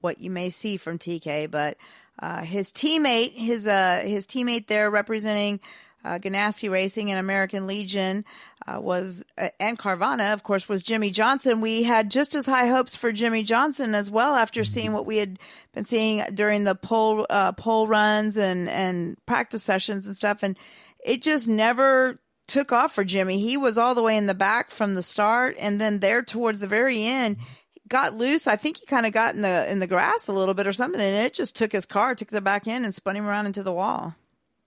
[0.00, 1.50] what you may see from TK.
[1.50, 1.78] But
[2.20, 5.58] uh, his teammate, his uh, his teammate there representing
[6.04, 8.24] uh, Ganassi Racing and American Legion
[8.66, 11.60] uh, was, uh, and Carvana, of course, was Jimmie Johnson.
[11.60, 15.16] We had just as high hopes for Jimmie Johnson as well after seeing what we
[15.18, 15.38] had
[15.72, 20.58] been seeing during the pole uh, pole runs and and practice sessions and stuff, and
[21.04, 23.40] it just never took off for Jimmy.
[23.40, 26.60] He was all the way in the back from the start, and then there towards
[26.60, 27.38] the very end.
[27.86, 28.46] Got loose.
[28.46, 30.72] I think he kind of got in the in the grass a little bit or
[30.72, 33.46] something, and it just took his car, took the back end, and spun him around
[33.46, 34.14] into the wall.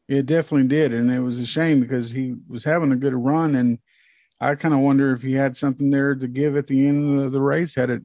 [0.08, 3.56] It definitely did, and it was a shame because he was having a good run,
[3.56, 3.80] and
[4.40, 7.32] I kind of wonder if he had something there to give at the end of
[7.32, 8.04] the race had it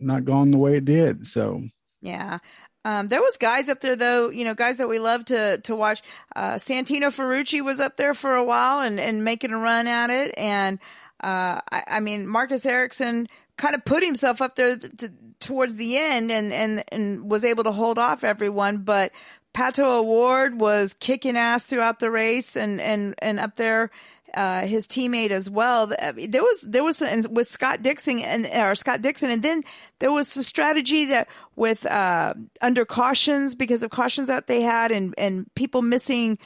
[0.00, 1.26] not gone the way it did.
[1.26, 1.62] So
[2.00, 2.38] yeah.
[2.84, 5.74] Um, there was guys up there though, you know, guys that we love to to
[5.74, 6.02] watch.
[6.34, 10.10] Uh, Santino Ferrucci was up there for a while and and making a run at
[10.10, 10.78] it, and
[11.22, 15.98] uh, I, I mean Marcus Ericsson kind of put himself up there to, towards the
[15.98, 19.12] end and and and was able to hold off everyone, but
[19.58, 23.90] Pato O'Ward was kicking ass throughout the race and and and up there.
[24.34, 25.86] Uh, his teammate as well.
[25.86, 29.64] There was there was with Scott Dixon and or Scott Dixon, and then
[29.98, 34.92] there was some strategy that with uh, under cautions because of cautions that they had
[34.92, 36.38] and and people missing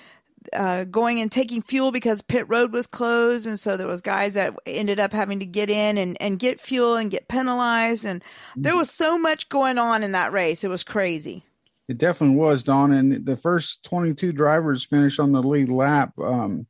[0.54, 4.34] uh, going and taking fuel because pit road was closed, and so there was guys
[4.34, 8.22] that ended up having to get in and, and get fuel and get penalized, and
[8.56, 10.64] there was so much going on in that race.
[10.64, 11.44] It was crazy.
[11.93, 12.90] It definitely was, Don.
[12.93, 16.14] And the first 22 drivers finished on the lead lap.
[16.18, 16.66] Um,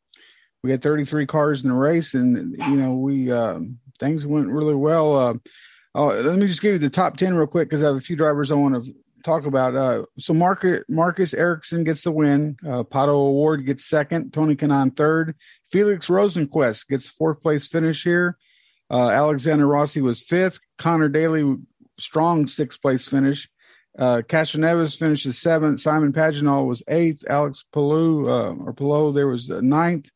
[0.65, 3.61] we had 33 cars in the race, and you know we uh,
[4.01, 5.15] things went really well.
[5.15, 5.35] Uh,
[5.95, 8.01] uh, let me just give you the top 10 real quick because I have a
[8.01, 8.93] few drivers I want to
[9.23, 9.77] talk about.
[9.77, 12.57] Uh, so Marcus, Marcus Ericsson gets the win.
[12.67, 14.33] Uh, Pato O'Ward gets second.
[14.33, 15.37] Tony Kanaan third.
[15.71, 18.37] Felix Rosenqvist gets fourth place finish here.
[18.91, 20.59] Uh, Alexander Rossi was fifth.
[20.79, 21.59] Conor Daly,
[21.97, 23.49] strong sixth place finish.
[23.99, 25.81] Uh, Castroneves finishes seventh.
[25.81, 27.25] Simon Pagenaud was eighth.
[27.29, 30.09] Alex Palou uh, or Palou there was ninth.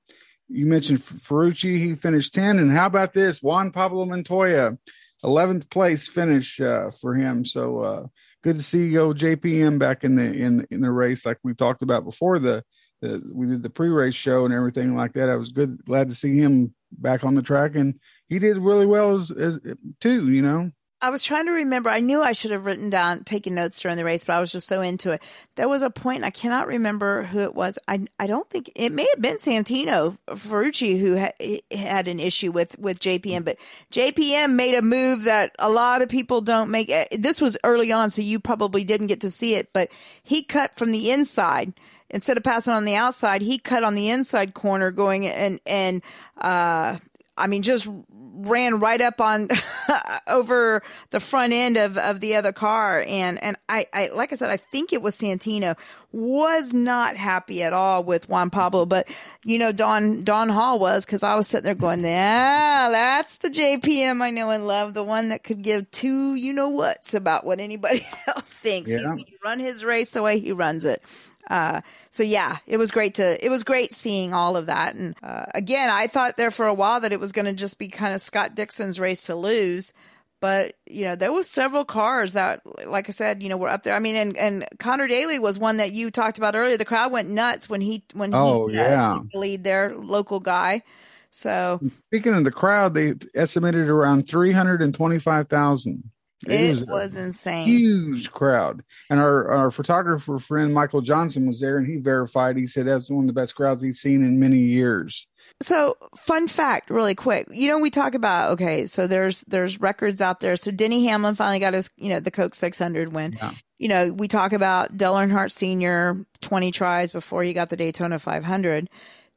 [0.48, 2.58] You mentioned Ferrucci, he finished 10.
[2.58, 3.42] And how about this?
[3.42, 4.78] Juan Pablo Montoya,
[5.24, 7.44] 11th place finish uh, for him.
[7.44, 8.06] So uh,
[8.42, 11.82] good to see go JPM back in the in in the race, like we talked
[11.82, 12.62] about before the,
[13.02, 15.28] the we did the pre-race show and everything like that.
[15.28, 17.98] I was good, glad to see him back on the track, and
[18.28, 19.58] he did really well as, as
[20.00, 20.30] too.
[20.30, 20.70] You know.
[21.06, 21.88] I was trying to remember.
[21.88, 24.50] I knew I should have written down, taken notes during the race, but I was
[24.50, 25.22] just so into it.
[25.54, 27.78] There was a point, I cannot remember who it was.
[27.86, 32.50] I I don't think it may have been Santino Ferrucci who ha- had an issue
[32.50, 33.56] with with JPM, but
[33.92, 36.92] JPM made a move that a lot of people don't make.
[37.12, 39.90] This was early on, so you probably didn't get to see it, but
[40.24, 41.72] he cut from the inside
[42.10, 46.02] instead of passing on the outside, he cut on the inside corner going and and
[46.36, 46.98] uh
[47.36, 47.88] I mean just
[48.36, 49.48] ran right up on
[50.28, 53.04] over the front end of, of the other car.
[53.06, 55.76] And and I, I like I said I think it was Santino.
[56.12, 59.08] Was not happy at all with Juan Pablo but
[59.44, 63.50] you know Don Don Hall was because I was sitting there going yeah that's the
[63.50, 67.44] JPM I know and love the one that could give two you know whats about
[67.44, 68.90] what anybody else thinks.
[68.90, 69.14] Yeah.
[69.16, 71.02] He's run his race the way he runs it
[71.48, 71.80] Uh,
[72.10, 74.94] so yeah, it was great to it was great seeing all of that.
[74.94, 77.78] And uh, again, I thought there for a while that it was going to just
[77.78, 79.92] be kind of Scott Dixon's race to lose.
[80.40, 83.84] But you know, there was several cars that, like I said, you know, were up
[83.84, 83.94] there.
[83.94, 86.76] I mean, and and Conor Daly was one that you talked about earlier.
[86.76, 89.14] The crowd went nuts when he when Oh, he yeah.
[89.14, 90.82] took the lead there, local guy.
[91.30, 96.10] So Speaking of the crowd, they estimated around 325,000.
[96.46, 97.66] It a was insane.
[97.66, 98.82] huge crowd.
[99.08, 103.10] And our, our photographer friend Michael Johnson was there and he verified, he said that's
[103.10, 105.26] one of the best crowds he's seen in many years.
[105.62, 107.46] So, fun fact, really quick.
[107.50, 110.56] You know, we talk about okay, so there's there's records out there.
[110.56, 113.38] So Denny Hamlin finally got his, you know, the Coke 600 win.
[113.78, 116.26] You know, we talk about Dale Earnhardt Sr.
[116.42, 118.88] 20 tries before he got the Daytona 500.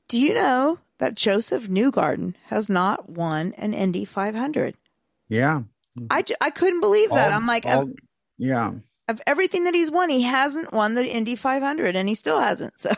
[0.10, 4.76] Do you know that Josef Newgarden has not won an Indy 500?
[5.30, 5.62] Yeah.
[6.10, 7.32] I, I couldn't believe that.
[7.32, 7.90] All- I'm like, all-
[8.38, 8.72] yeah.
[9.08, 12.74] of everything that he's won, he hasn't won the Indy 500, and he still hasn't.
[12.80, 12.92] So.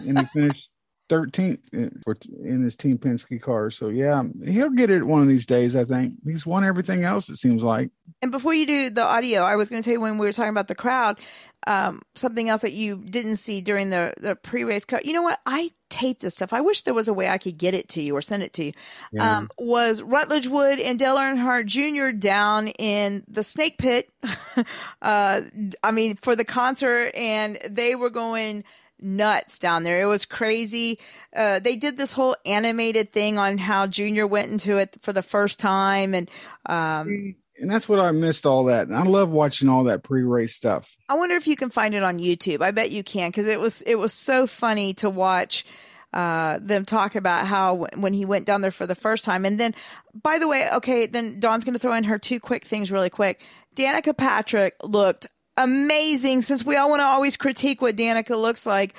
[0.00, 0.68] and he finished
[1.08, 3.70] 13th in, his Team Penske car.
[3.70, 6.14] So, yeah, he'll get it one of these days, I think.
[6.24, 7.90] He's won everything else, it seems like.
[8.22, 10.32] And before you do the audio, I was going to tell you when we were
[10.32, 11.20] talking about the crowd,
[11.66, 15.04] um, something else that you didn't see during the, the pre race cut.
[15.04, 15.40] You know what?
[15.46, 16.52] I taped this stuff.
[16.52, 18.52] I wish there was a way I could get it to you or send it
[18.54, 18.72] to you.
[19.12, 19.38] Yeah.
[19.38, 22.16] Um, was Rutledge Wood and Dale Earnhardt Jr.
[22.16, 24.08] down in the snake pit?
[25.02, 25.42] uh,
[25.82, 28.64] I mean, for the concert, and they were going
[29.00, 30.02] nuts down there.
[30.02, 30.98] It was crazy.
[31.34, 35.22] Uh, they did this whole animated thing on how Junior went into it for the
[35.22, 36.30] first time, and
[36.66, 38.86] um, And that's what I missed all that.
[38.88, 40.96] And I love watching all that pre race stuff.
[41.08, 42.62] I wonder if you can find it on YouTube.
[42.62, 45.64] I bet you can because it was it was so funny to watch
[46.12, 49.44] uh, them talk about how when he went down there for the first time.
[49.44, 49.74] And then,
[50.14, 53.10] by the way, okay, then Dawn's going to throw in her two quick things really
[53.10, 53.42] quick.
[53.74, 55.26] Danica Patrick looked
[55.56, 58.94] amazing since we all want to always critique what Danica looks like.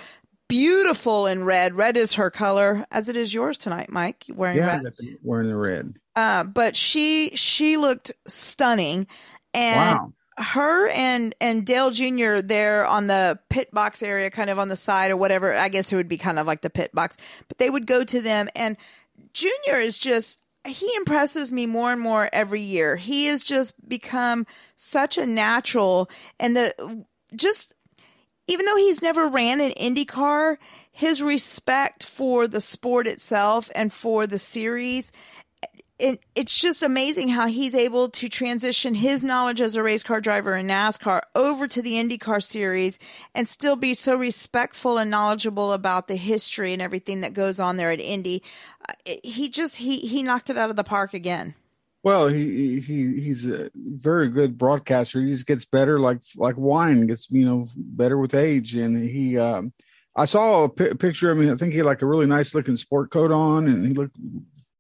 [0.48, 1.74] Beautiful in red.
[1.74, 4.26] Red is her color, as it is yours tonight, Mike.
[4.34, 4.94] Wearing Yeah, red.
[5.22, 5.94] wearing the red.
[6.16, 9.08] Uh, but she she looked stunning,
[9.54, 10.14] and Wow.
[10.38, 12.38] her and and Dale Jr.
[12.40, 15.54] there on the pit box area, kind of on the side or whatever.
[15.54, 17.18] I guess it would be kind of like the pit box,
[17.50, 18.48] but they would go to them.
[18.56, 18.78] And
[19.34, 22.96] Junior is just he impresses me more and more every year.
[22.96, 24.46] He has just become
[24.76, 26.10] such a natural,
[26.40, 27.06] and the
[27.36, 27.74] just
[28.48, 30.58] even though he's never ran an IndyCar,
[30.92, 35.12] his respect for the sport itself and for the series,
[36.00, 40.22] it, it's just amazing how he's able to transition his knowledge as a race car
[40.22, 43.00] driver in NASCAR over to the IndyCar series
[43.34, 47.78] and still be so respectful and knowledgeable about the history and everything that goes on
[47.78, 48.44] there at Indy.
[48.88, 51.56] Uh, it- he just he he knocked it out of the park again.
[52.04, 55.20] Well, he he he's a very good broadcaster.
[55.22, 58.76] He just gets better, like like wine gets you know better with age.
[58.76, 59.74] And he, um,
[60.16, 61.32] I saw a picture.
[61.32, 63.86] I mean, I think he had like a really nice looking sport coat on, and
[63.86, 64.16] he looked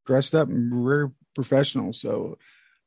[0.08, 1.94] dressed up and very professional.
[1.94, 2.40] So,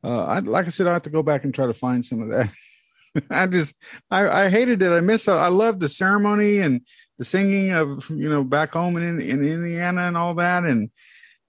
[0.02, 2.22] uh, I like I said, I have to go back and try to find some
[2.22, 2.50] of that.
[3.30, 3.76] I just
[4.10, 4.90] I, I hated it.
[4.90, 5.28] I miss.
[5.28, 6.80] I loved the ceremony and
[7.18, 10.90] the singing of you know back home in in Indiana and all that and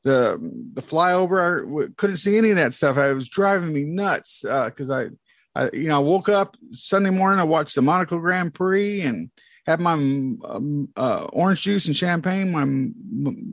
[0.03, 0.39] the
[0.74, 4.89] the flyover I couldn't see any of that stuff it was driving me nuts because
[4.89, 5.07] I,
[5.55, 9.30] I you know i woke up sunday morning i watched the monaco grand prix and
[9.67, 12.95] had my um, uh, orange juice and champagne my m-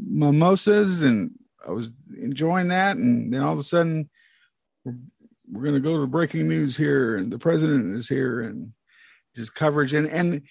[0.08, 1.32] mimosas and
[1.68, 1.90] i was
[2.20, 4.08] enjoying that and then all of a sudden
[4.84, 4.94] we're,
[5.50, 8.72] we're going to go to breaking news here and the president is here and
[9.36, 10.42] just coverage and and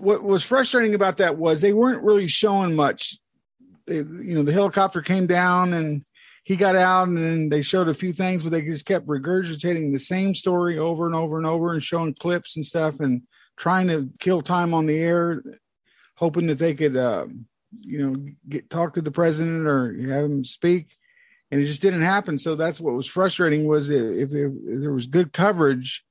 [0.00, 3.18] what was frustrating about that was they weren't really showing much.
[3.86, 6.02] They, you know, the helicopter came down and
[6.44, 9.92] he got out and then they showed a few things, but they just kept regurgitating
[9.92, 13.22] the same story over and over and over and showing clips and stuff and
[13.56, 15.42] trying to kill time on the air,
[16.16, 17.26] hoping that they could, uh,
[17.80, 18.14] you know,
[18.48, 20.96] get talk to the president or have him speak.
[21.50, 22.38] And it just didn't happen.
[22.38, 26.04] So that's what was frustrating was if, if, if there was good coverage,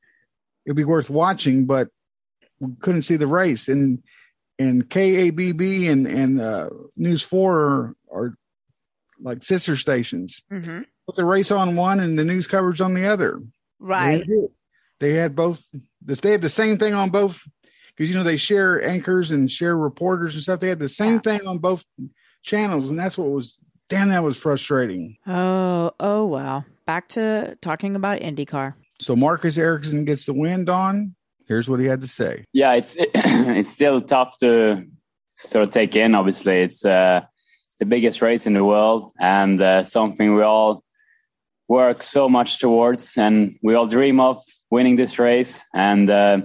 [0.65, 1.89] it'd be worth watching, but
[2.59, 3.67] we couldn't see the race.
[3.67, 4.03] And
[4.59, 8.33] and KABB and and uh, News Four are, are
[9.19, 10.43] like sister stations.
[10.51, 10.81] Mm-hmm.
[11.05, 13.41] Put the race on one and the news coverage on the other.
[13.79, 14.25] Right.
[14.27, 14.47] They.
[14.99, 15.63] They had both.
[16.01, 17.43] They had the same thing on both
[17.97, 20.59] because you know they share anchors and share reporters and stuff.
[20.59, 21.83] They had the same thing on both
[22.43, 23.57] channels, and that's what was
[23.89, 24.09] damn.
[24.09, 25.17] That was frustrating.
[25.25, 26.65] Oh, oh wow.
[26.85, 28.75] Back to talking about IndyCar.
[28.99, 30.63] So Marcus Ericsson gets the win.
[30.63, 31.15] Don,
[31.47, 32.45] here's what he had to say.
[32.53, 34.85] yeah, it's it's still tough to
[35.35, 36.13] sort of take in.
[36.13, 37.21] Obviously, it's uh,
[37.67, 40.83] it's the biggest race in the world and uh, something we all
[41.67, 45.63] work so much towards, and we all dream of winning this race.
[45.73, 46.41] And uh,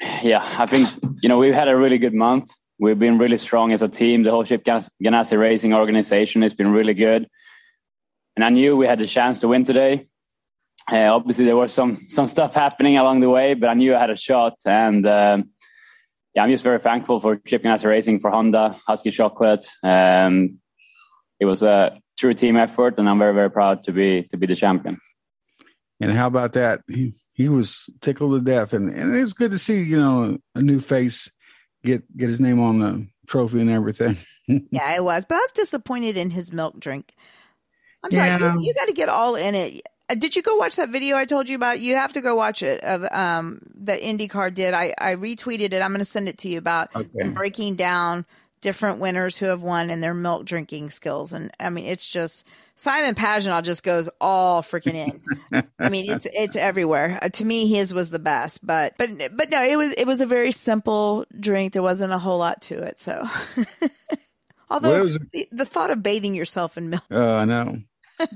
[0.00, 0.88] Yeah, I think
[1.22, 2.52] you know we've had a really good month.
[2.78, 4.22] We've been really strong as a team.
[4.22, 7.28] The whole Chip Ganassi Racing organization has been really good,
[8.36, 10.08] and I knew we had the chance to win today.
[10.90, 14.00] Uh, obviously, there was some some stuff happening along the way, but I knew I
[14.00, 15.50] had a shot, and um,
[16.34, 19.66] yeah, I'm just very thankful for Chip Ganassi Racing, for Honda, Huski Chocolate.
[19.82, 20.58] Um,
[21.38, 24.46] it was a true team effort, and I'm very very proud to be to be
[24.46, 24.98] the champion.
[26.00, 26.80] And how about that?
[27.34, 30.38] He, he was tickled to death, and, and it was good to see you know
[30.54, 31.30] a new face
[31.84, 34.16] get get his name on the trophy and everything.
[34.70, 37.14] yeah, it was, but I was disappointed in his milk drink.
[38.02, 39.82] I'm sorry, you, you got to get all in it.
[40.10, 41.80] Uh, did you go watch that video I told you about?
[41.80, 44.74] You have to go watch it of um that IndyCar did.
[44.74, 45.82] I I retweeted it.
[45.82, 47.28] I'm going to send it to you about okay.
[47.28, 48.26] breaking down
[48.64, 51.34] different winners who have won and their milk drinking skills.
[51.34, 52.46] And I mean, it's just
[52.76, 55.62] Simon Pagenaud just goes all freaking in.
[55.78, 57.18] I mean, it's it's everywhere.
[57.20, 60.22] Uh, to me, his was the best, but but but no, it was it was
[60.22, 61.74] a very simple drink.
[61.74, 62.98] There wasn't a whole lot to it.
[62.98, 63.28] So,
[64.70, 67.04] although the, the, thought of bathing yourself in milk.
[67.10, 67.76] Oh, I know.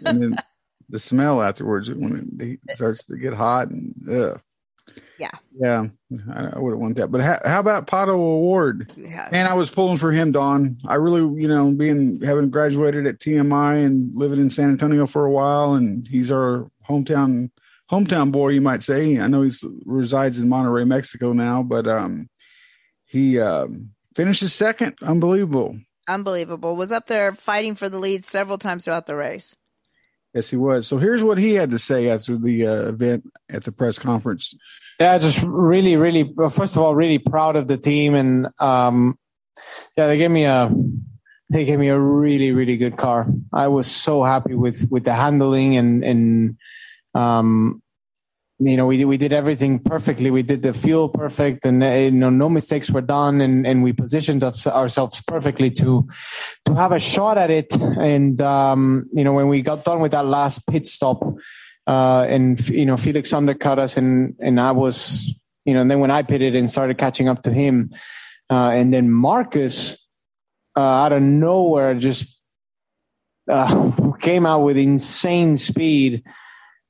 [0.04, 0.36] And then
[0.90, 4.42] the smell afterwards when it, it starts to get hot and ugh.
[5.18, 5.30] Yeah.
[5.58, 5.86] Yeah.
[6.32, 7.10] I, I would have wanted that.
[7.10, 8.92] But how, how about Pato O'Ward?
[8.96, 9.28] Yeah.
[9.32, 10.76] And I was pulling for him, Don.
[10.86, 15.24] I really, you know, being having graduated at TMI and living in San Antonio for
[15.24, 17.50] a while, and he's our hometown
[17.90, 19.18] hometown boy, you might say.
[19.18, 19.52] I know he
[19.84, 22.28] resides in Monterrey, Mexico now, but um,
[23.06, 24.96] he um, finishes second.
[25.02, 25.78] Unbelievable.
[26.06, 26.76] Unbelievable.
[26.76, 29.56] Was up there fighting for the lead several times throughout the race.
[30.34, 30.86] Yes, he was.
[30.86, 34.54] So here's what he had to say after the uh, event at the press conference.
[35.00, 36.32] Yeah, just really, really.
[36.50, 39.18] First of all, really proud of the team, and um,
[39.96, 40.70] yeah, they gave me a
[41.50, 43.26] they gave me a really, really good car.
[43.52, 46.56] I was so happy with with the handling and and
[47.14, 47.82] um,
[48.60, 50.30] you know, we we did everything perfectly.
[50.30, 53.84] We did the fuel perfect, and uh, you know, no mistakes were done, and and
[53.84, 56.08] we positioned ourselves perfectly to
[56.64, 57.72] to have a shot at it.
[57.74, 61.22] And um, you know, when we got done with that last pit stop,
[61.86, 65.32] uh, and you know, Felix undercut us, and and I was,
[65.64, 67.92] you know, and then when I pitted and started catching up to him,
[68.50, 70.04] uh, and then Marcus
[70.76, 72.26] uh, out of nowhere just
[73.48, 76.24] uh, came out with insane speed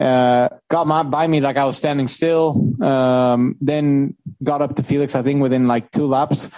[0.01, 2.75] uh, got my, by me like I was standing still.
[2.83, 6.51] Um, then got up to Felix, I think within like two laps.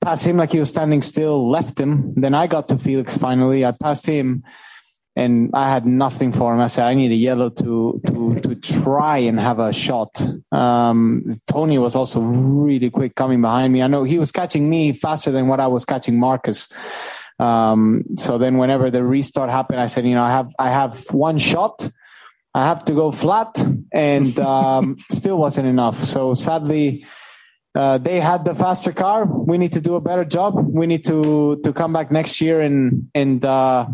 [0.00, 2.14] Passed him like he was standing still, left him.
[2.14, 3.64] Then I got to Felix finally.
[3.64, 4.44] I passed him
[5.16, 6.60] and I had nothing for him.
[6.60, 10.10] I said, I need a yellow to, to, to try and have a shot.
[10.52, 13.82] Um, Tony was also really quick coming behind me.
[13.82, 16.68] I know he was catching me faster than what I was catching Marcus.
[17.38, 21.04] Um, so then whenever the restart happened, I said, you know, I have, I have
[21.10, 21.88] one shot
[22.54, 23.58] I have to go flat,
[23.92, 26.04] and um, still wasn't enough.
[26.04, 27.04] So sadly,
[27.74, 29.24] uh, they had the faster car.
[29.24, 30.54] We need to do a better job.
[30.56, 33.88] We need to to come back next year and and uh,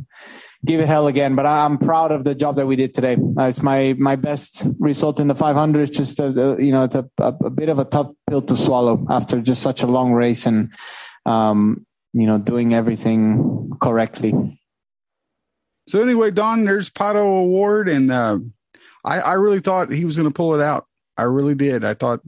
[0.64, 1.34] give it hell again.
[1.34, 3.16] But I'm proud of the job that we did today.
[3.16, 5.88] Uh, it's my my best result in the 500.
[5.88, 8.42] It's just a, a you know it's a, a, a, bit of a tough pill
[8.42, 10.72] to swallow after just such a long race and
[11.24, 14.34] um, you know doing everything correctly.
[15.90, 18.38] So anyway, Don, there's Pato O'Ward, and uh,
[19.04, 20.86] I, I really thought he was going to pull it out.
[21.16, 21.84] I really did.
[21.84, 22.20] I thought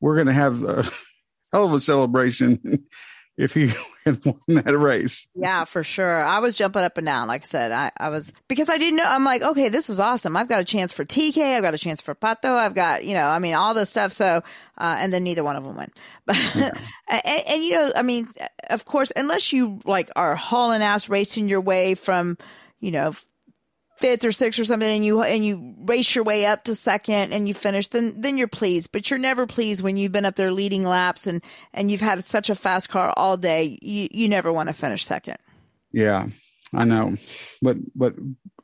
[0.00, 0.84] we're going to have a
[1.52, 2.86] hell of a celebration
[3.36, 3.70] if he
[4.06, 5.28] had won that race.
[5.34, 6.24] Yeah, for sure.
[6.24, 7.28] I was jumping up and down.
[7.28, 9.04] Like I said, I, I was because I didn't know.
[9.06, 10.34] I'm like, okay, this is awesome.
[10.34, 11.56] I've got a chance for TK.
[11.56, 12.54] I've got a chance for Pato.
[12.56, 14.12] I've got, you know, I mean, all this stuff.
[14.12, 14.42] So,
[14.78, 15.92] uh, and then neither one of them went.
[16.24, 16.70] But, yeah.
[17.08, 18.28] and, and, you know, I mean,
[18.70, 22.38] of course, unless you like are hauling ass racing your way from,
[22.82, 23.14] you know,
[23.98, 27.32] fifth or sixth or something and you and you race your way up to second
[27.32, 28.92] and you finish then then you're pleased.
[28.92, 32.22] But you're never pleased when you've been up there leading laps and and you've had
[32.24, 33.78] such a fast car all day.
[33.80, 35.38] You you never want to finish second.
[35.92, 36.26] Yeah
[36.74, 37.14] i know.
[37.60, 38.14] But but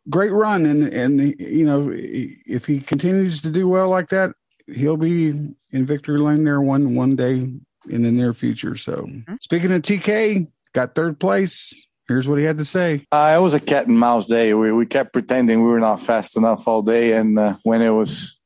[0.09, 0.67] great run.
[0.67, 4.33] And and you know if he continues to do well like that
[4.67, 5.57] he'll be in
[5.87, 7.51] victory lane there one one day
[7.89, 8.77] in the near future.
[8.77, 9.35] So mm-hmm.
[9.41, 13.07] speaking of tk got third place Here's what he had to say.
[13.13, 14.55] Uh, it was a cat and mouse day.
[14.55, 17.13] We, we kept pretending we were not fast enough all day.
[17.13, 18.41] And uh, when it was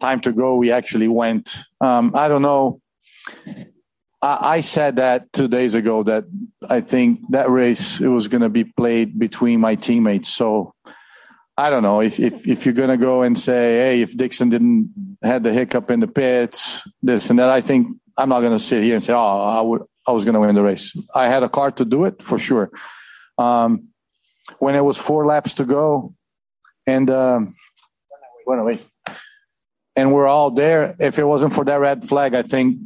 [0.00, 1.56] time to go, we actually went.
[1.80, 2.80] Um, I don't know.
[4.22, 6.24] I, I, said that two days ago that
[6.70, 10.30] I think that race it was going to be played between my teammates.
[10.30, 10.72] So
[11.58, 14.48] I don't know if, if, if you're going to go and say, hey, if Dixon
[14.48, 18.52] didn't had the hiccup in the pits, this and that, I think I'm not going
[18.52, 20.96] to sit here and say, oh, I would I was going to win the race.
[21.14, 22.70] I had a car to do it for sure.
[23.38, 23.88] Um,
[24.58, 26.14] when it was four laps to go,
[26.86, 27.54] and um,
[29.96, 30.94] and we're all there.
[30.98, 32.78] If it wasn't for that red flag, I think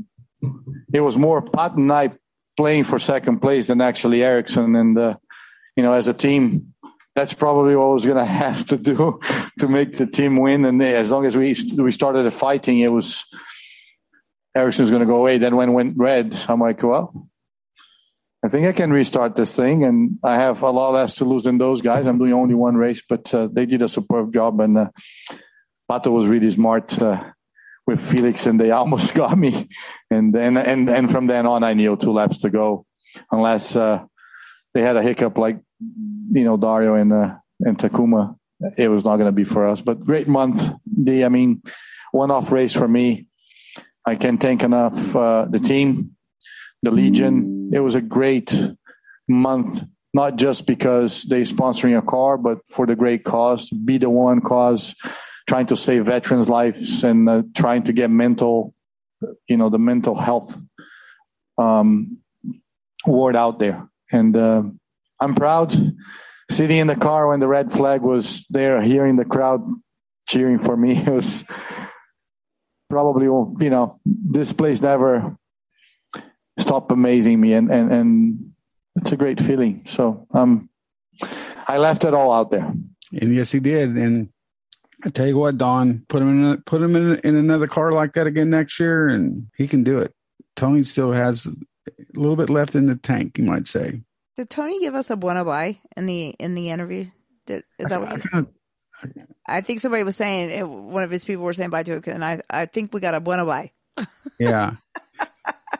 [0.92, 2.12] it was more Pat and I
[2.56, 4.74] playing for second place than actually Ericsson.
[4.76, 5.16] And uh,
[5.76, 6.74] you know, as a team,
[7.14, 9.20] that's probably what I was going to have to do
[9.58, 10.64] to make the team win.
[10.64, 13.24] And as long as we we started fighting, it was
[14.54, 15.38] Ericsson's going to go away.
[15.38, 17.28] Then when went red, I'm like, well,
[18.44, 21.44] I think I can restart this thing, and I have a lot less to lose
[21.44, 22.06] than those guys.
[22.06, 24.90] I'm doing only one race, but uh, they did a superb job, and uh,
[25.90, 27.22] Pato was really smart uh,
[27.86, 29.68] with Felix, and they almost got me.
[30.10, 32.86] And then and and from then on, I knew two laps to go,
[33.30, 34.04] unless uh,
[34.72, 35.60] they had a hiccup like
[36.32, 38.36] you know Dario and uh, and Takuma.
[38.76, 39.80] It was not going to be for us.
[39.80, 40.72] But great month.
[40.86, 41.62] The I mean,
[42.12, 43.26] one off race for me.
[44.10, 46.16] I can't thank enough uh, the team,
[46.82, 47.70] the Legion.
[47.72, 48.52] It was a great
[49.28, 54.10] month, not just because they sponsoring a car, but for the great cause, be the
[54.10, 54.96] one cause,
[55.48, 58.74] trying to save veterans' lives and uh, trying to get mental,
[59.46, 60.60] you know, the mental health
[61.56, 62.18] um,
[63.06, 63.88] word out there.
[64.10, 64.64] And uh,
[65.20, 65.72] I'm proud
[66.50, 69.62] sitting in the car when the red flag was there, hearing the crowd
[70.28, 70.96] cheering for me.
[71.06, 71.44] It was
[72.90, 75.36] probably, you know, this place never
[76.58, 78.52] stopped amazing me, and and and
[78.96, 79.82] it's a great feeling.
[79.86, 80.68] So um,
[81.66, 82.70] I left it all out there.
[83.12, 83.96] And yes, he did.
[83.96, 84.28] And
[85.04, 87.92] I tell you what, Don, put him in a, put him in, in another car
[87.92, 90.12] like that again next year, and he can do it.
[90.56, 91.52] Tony still has a
[92.14, 94.02] little bit left in the tank, you might say.
[94.36, 97.06] Did Tony give us a buena bye in the in the interview?
[97.46, 98.22] Did, is that what?
[98.32, 98.48] You,
[99.46, 102.24] I think somebody was saying one of his people were saying bye to it, and
[102.24, 103.72] I I think we got a buena bye.
[104.38, 104.74] yeah.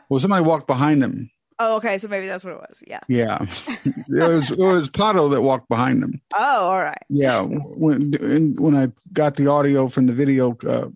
[0.09, 1.31] Well, somebody walked behind him.
[1.63, 1.99] Oh, okay.
[1.99, 2.83] So maybe that's what it was.
[2.87, 2.99] Yeah.
[3.07, 3.45] Yeah.
[3.77, 6.19] it was it was Pato that walked behind him.
[6.33, 7.03] Oh, all right.
[7.07, 7.43] Yeah.
[7.43, 10.87] When when I got the audio from the video, uh,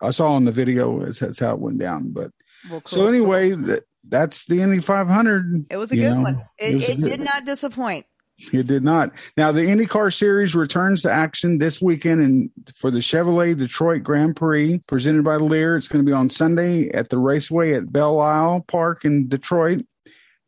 [0.00, 2.10] I saw on the video that's how it went down.
[2.10, 2.32] But
[2.68, 2.82] well, cool.
[2.86, 5.66] so anyway, that that's the Indy 500.
[5.70, 6.20] It was a good know.
[6.22, 6.44] one.
[6.58, 7.10] It, it, it good.
[7.10, 8.06] did not disappoint.
[8.52, 9.12] It did not.
[9.36, 14.36] Now the IndyCar Series returns to action this weekend and for the Chevrolet Detroit Grand
[14.36, 15.76] Prix presented by Lear.
[15.76, 19.86] It's going to be on Sunday at the Raceway at Belle Isle Park in Detroit.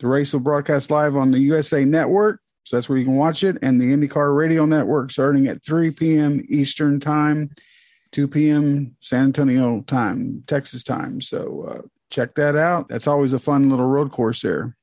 [0.01, 3.45] The race will broadcast live on the USA Network, so that's where you can watch
[3.45, 6.45] it, and the IndyCar Radio Network starting at 3 p.m.
[6.49, 7.51] Eastern Time,
[8.13, 8.97] 2 p.m.
[9.01, 11.21] San Antonio time, Texas time.
[11.21, 12.89] So uh, check that out.
[12.89, 14.77] That's always a fun little road course there.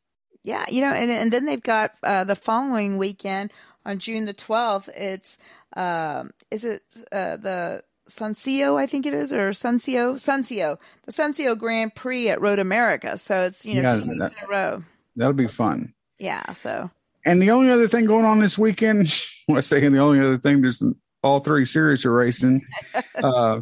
[0.43, 3.51] Yeah, you know, and and then they've got uh, the following weekend
[3.85, 4.89] on June the twelfth.
[4.95, 5.37] It's
[5.75, 6.81] uh, is it
[7.11, 12.41] uh, the Sonsio, I think it is, or Sonsio, Sonsio, the Sonsio Grand Prix at
[12.41, 13.17] Road America.
[13.17, 14.83] So it's you know yeah, two weeks that, in a row.
[15.15, 15.93] That'll be fun.
[16.19, 16.51] Yeah.
[16.53, 16.89] So.
[17.25, 19.07] And the only other thing going on this weekend,
[19.47, 20.83] well, I say the only other thing, there's
[21.21, 22.65] all three series are racing.
[23.15, 23.61] uh,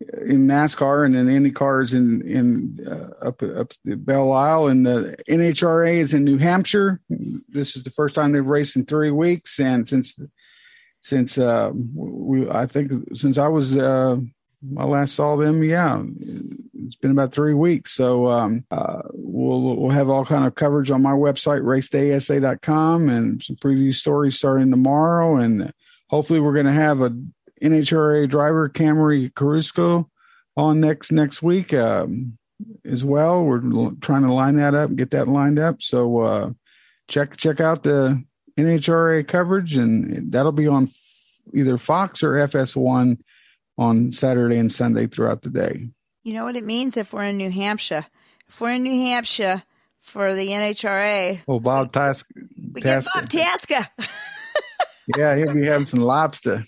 [0.00, 4.86] in NASCAR and then Indy cars in in uh, up up the Belle Isle and
[4.86, 7.00] the NHRA is in New Hampshire.
[7.48, 10.18] This is the first time they've raced in three weeks, and since
[11.00, 14.16] since uh, we I think since I was uh,
[14.78, 16.02] I last saw them, yeah,
[16.74, 17.92] it's been about three weeks.
[17.92, 23.42] So um, uh, we'll we'll have all kind of coverage on my website racedaysa.com and
[23.42, 25.72] some preview stories starting tomorrow, and
[26.08, 27.14] hopefully we're going to have a
[27.62, 30.08] NHRA driver Camrie Caruso
[30.56, 32.38] on next next week um,
[32.84, 33.44] as well.
[33.44, 35.82] We're trying to line that up, get that lined up.
[35.82, 36.50] So uh,
[37.08, 38.22] check check out the
[38.58, 43.18] NHRA coverage, and that'll be on f- either Fox or FS1
[43.78, 45.88] on Saturday and Sunday throughout the day.
[46.22, 48.06] You know what it means if we're in New Hampshire.
[48.48, 49.62] If we're in New Hampshire
[50.00, 51.40] for the NHRA.
[51.48, 52.26] Oh, Bob Task.
[52.72, 53.88] We get Bob Tasca.
[55.16, 56.64] yeah, he'll be having some lobster.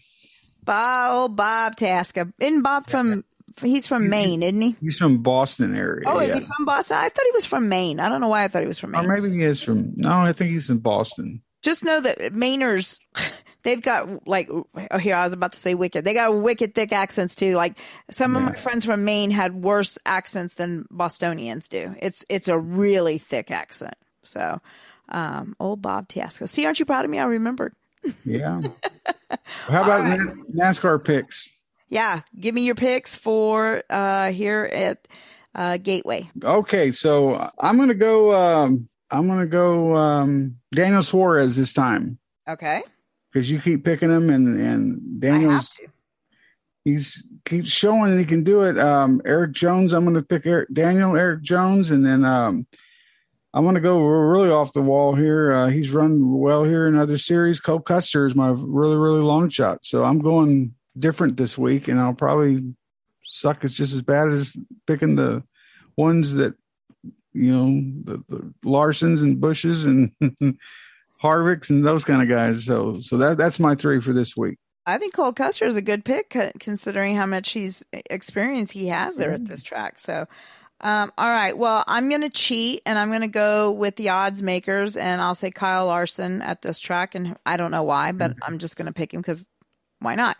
[0.65, 2.33] Bob, oh, Bob Tasca.
[2.39, 3.25] Isn't Bob from,
[3.61, 4.77] he's from Maine, isn't he?
[4.81, 6.05] He's from Boston area.
[6.07, 6.35] Oh, is yeah.
[6.37, 6.97] he from Boston?
[6.99, 8.01] I thought he was from Maine.
[8.01, 9.05] I don't know why I thought he was from Maine.
[9.05, 11.43] Or maybe he is from, no, I think he's in Boston.
[11.63, 12.99] Just know that Mainers,
[13.63, 16.05] they've got like, oh, here, I was about to say wicked.
[16.05, 17.53] They got wicked thick accents too.
[17.53, 17.79] Like
[18.11, 18.39] some yeah.
[18.39, 21.95] of my friends from Maine had worse accents than Bostonians do.
[22.01, 23.95] It's, it's a really thick accent.
[24.25, 24.61] So,
[25.09, 26.49] um, old Bob Tasca.
[26.49, 27.19] See, aren't you proud of me?
[27.19, 27.75] I remembered.
[28.25, 28.63] Yeah.
[29.69, 30.21] How about right.
[30.55, 31.51] NASCAR picks?
[31.89, 35.07] Yeah, give me your picks for uh, here at
[35.55, 36.31] uh, Gateway.
[36.43, 38.33] Okay, so I'm gonna go.
[38.33, 42.19] Um, I'm gonna go um, Daniel Suarez this time.
[42.49, 42.83] Okay.
[43.31, 45.61] Because you keep picking him, and and Daniel.
[46.85, 48.79] He's keeps showing that he can do it.
[48.79, 49.93] Um, Erik Jones.
[49.93, 52.67] I'm going to pick Erik, Daniel Erik Jones, and then um,
[53.55, 55.53] I'm going to go really off the wall here.
[55.53, 57.61] Uh, he's run well here in other series.
[57.61, 59.81] Cole Custer is my really, really long shot.
[59.83, 62.75] So I'm going different this week, and I'll probably
[63.25, 63.63] suck.
[63.65, 65.43] It's just as bad as picking the
[65.97, 66.55] ones that
[67.33, 70.13] you know, the, the Larsons and Busches and
[71.23, 72.65] Harvicks and those kind of guys.
[72.65, 74.59] So, so that that's my three for this week.
[74.85, 79.17] I think Cole Custer is a good pick considering how much he's experience he has
[79.17, 79.99] there at this track.
[79.99, 80.27] So,
[80.83, 81.57] um, all right.
[81.57, 85.20] Well, I'm going to cheat and I'm going to go with the odds makers and
[85.20, 87.14] I'll say Kyle Larson at this track.
[87.14, 89.47] And I don't know why, but I'm just going to pick him because
[90.01, 90.37] why not?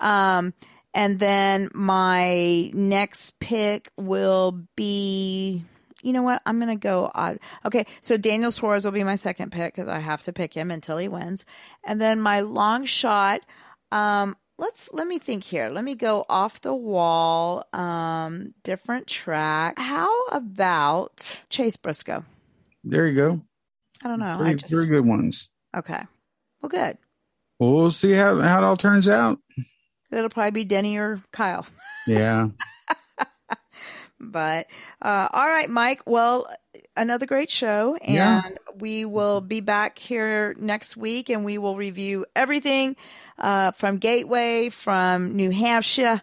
[0.00, 0.54] Um,
[0.92, 5.62] and then my next pick will be,
[6.02, 6.42] you know what?
[6.44, 7.38] I'm going to go odd.
[7.64, 7.84] Okay.
[8.00, 10.98] So Daniel Suarez will be my second pick because I have to pick him until
[10.98, 11.44] he wins.
[11.84, 13.40] And then my long shot,
[13.92, 15.68] um, let's let me think here.
[15.68, 19.78] Let me go off the wall, um, different track.
[19.78, 22.24] How about Chase Briscoe?
[22.84, 23.42] There you go.
[24.02, 24.38] I don't know.
[24.38, 25.48] Three, I just, three good ones.
[25.76, 26.02] Okay.
[26.60, 26.98] Well, good.
[27.58, 29.38] Well, see how, how it all turns out.
[30.10, 31.66] It'll probably be Denny or Kyle.
[32.06, 32.48] Yeah.
[34.20, 34.66] but
[35.02, 36.02] uh, all right, Mike.
[36.06, 36.46] Well,
[36.96, 38.42] another great show, and Yeah.
[38.78, 42.96] we will be back here next week, and we will review everything
[43.38, 46.20] uh, from Gateway, from New Hampshire,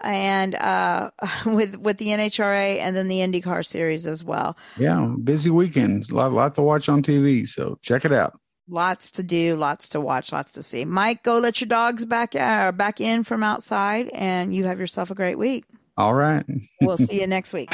[0.00, 1.10] and uh,
[1.46, 4.56] with with the NHRA, and then the IndyCar series as well.
[4.78, 5.14] Yeah.
[5.22, 6.10] Busy weekends.
[6.10, 7.46] A lot, lot to watch on TV.
[7.46, 8.38] So check it out.
[8.66, 10.86] Lots to do, lots to watch, lots to see.
[10.86, 15.10] Mike, go let your dogs back uh, back in from outside, and you have yourself
[15.10, 15.64] a great week.
[15.98, 16.44] All right.
[16.80, 17.68] We'll see you next week.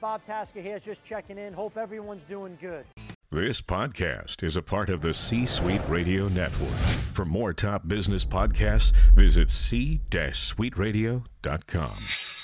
[0.00, 1.52] Bob Tasker here, just checking in.
[1.52, 2.84] Hope everyone's doing good.
[3.30, 6.74] This podcast is a part of the C Suite Radio Network.
[7.12, 12.39] For more top business podcasts, visit c-suiteradio.com.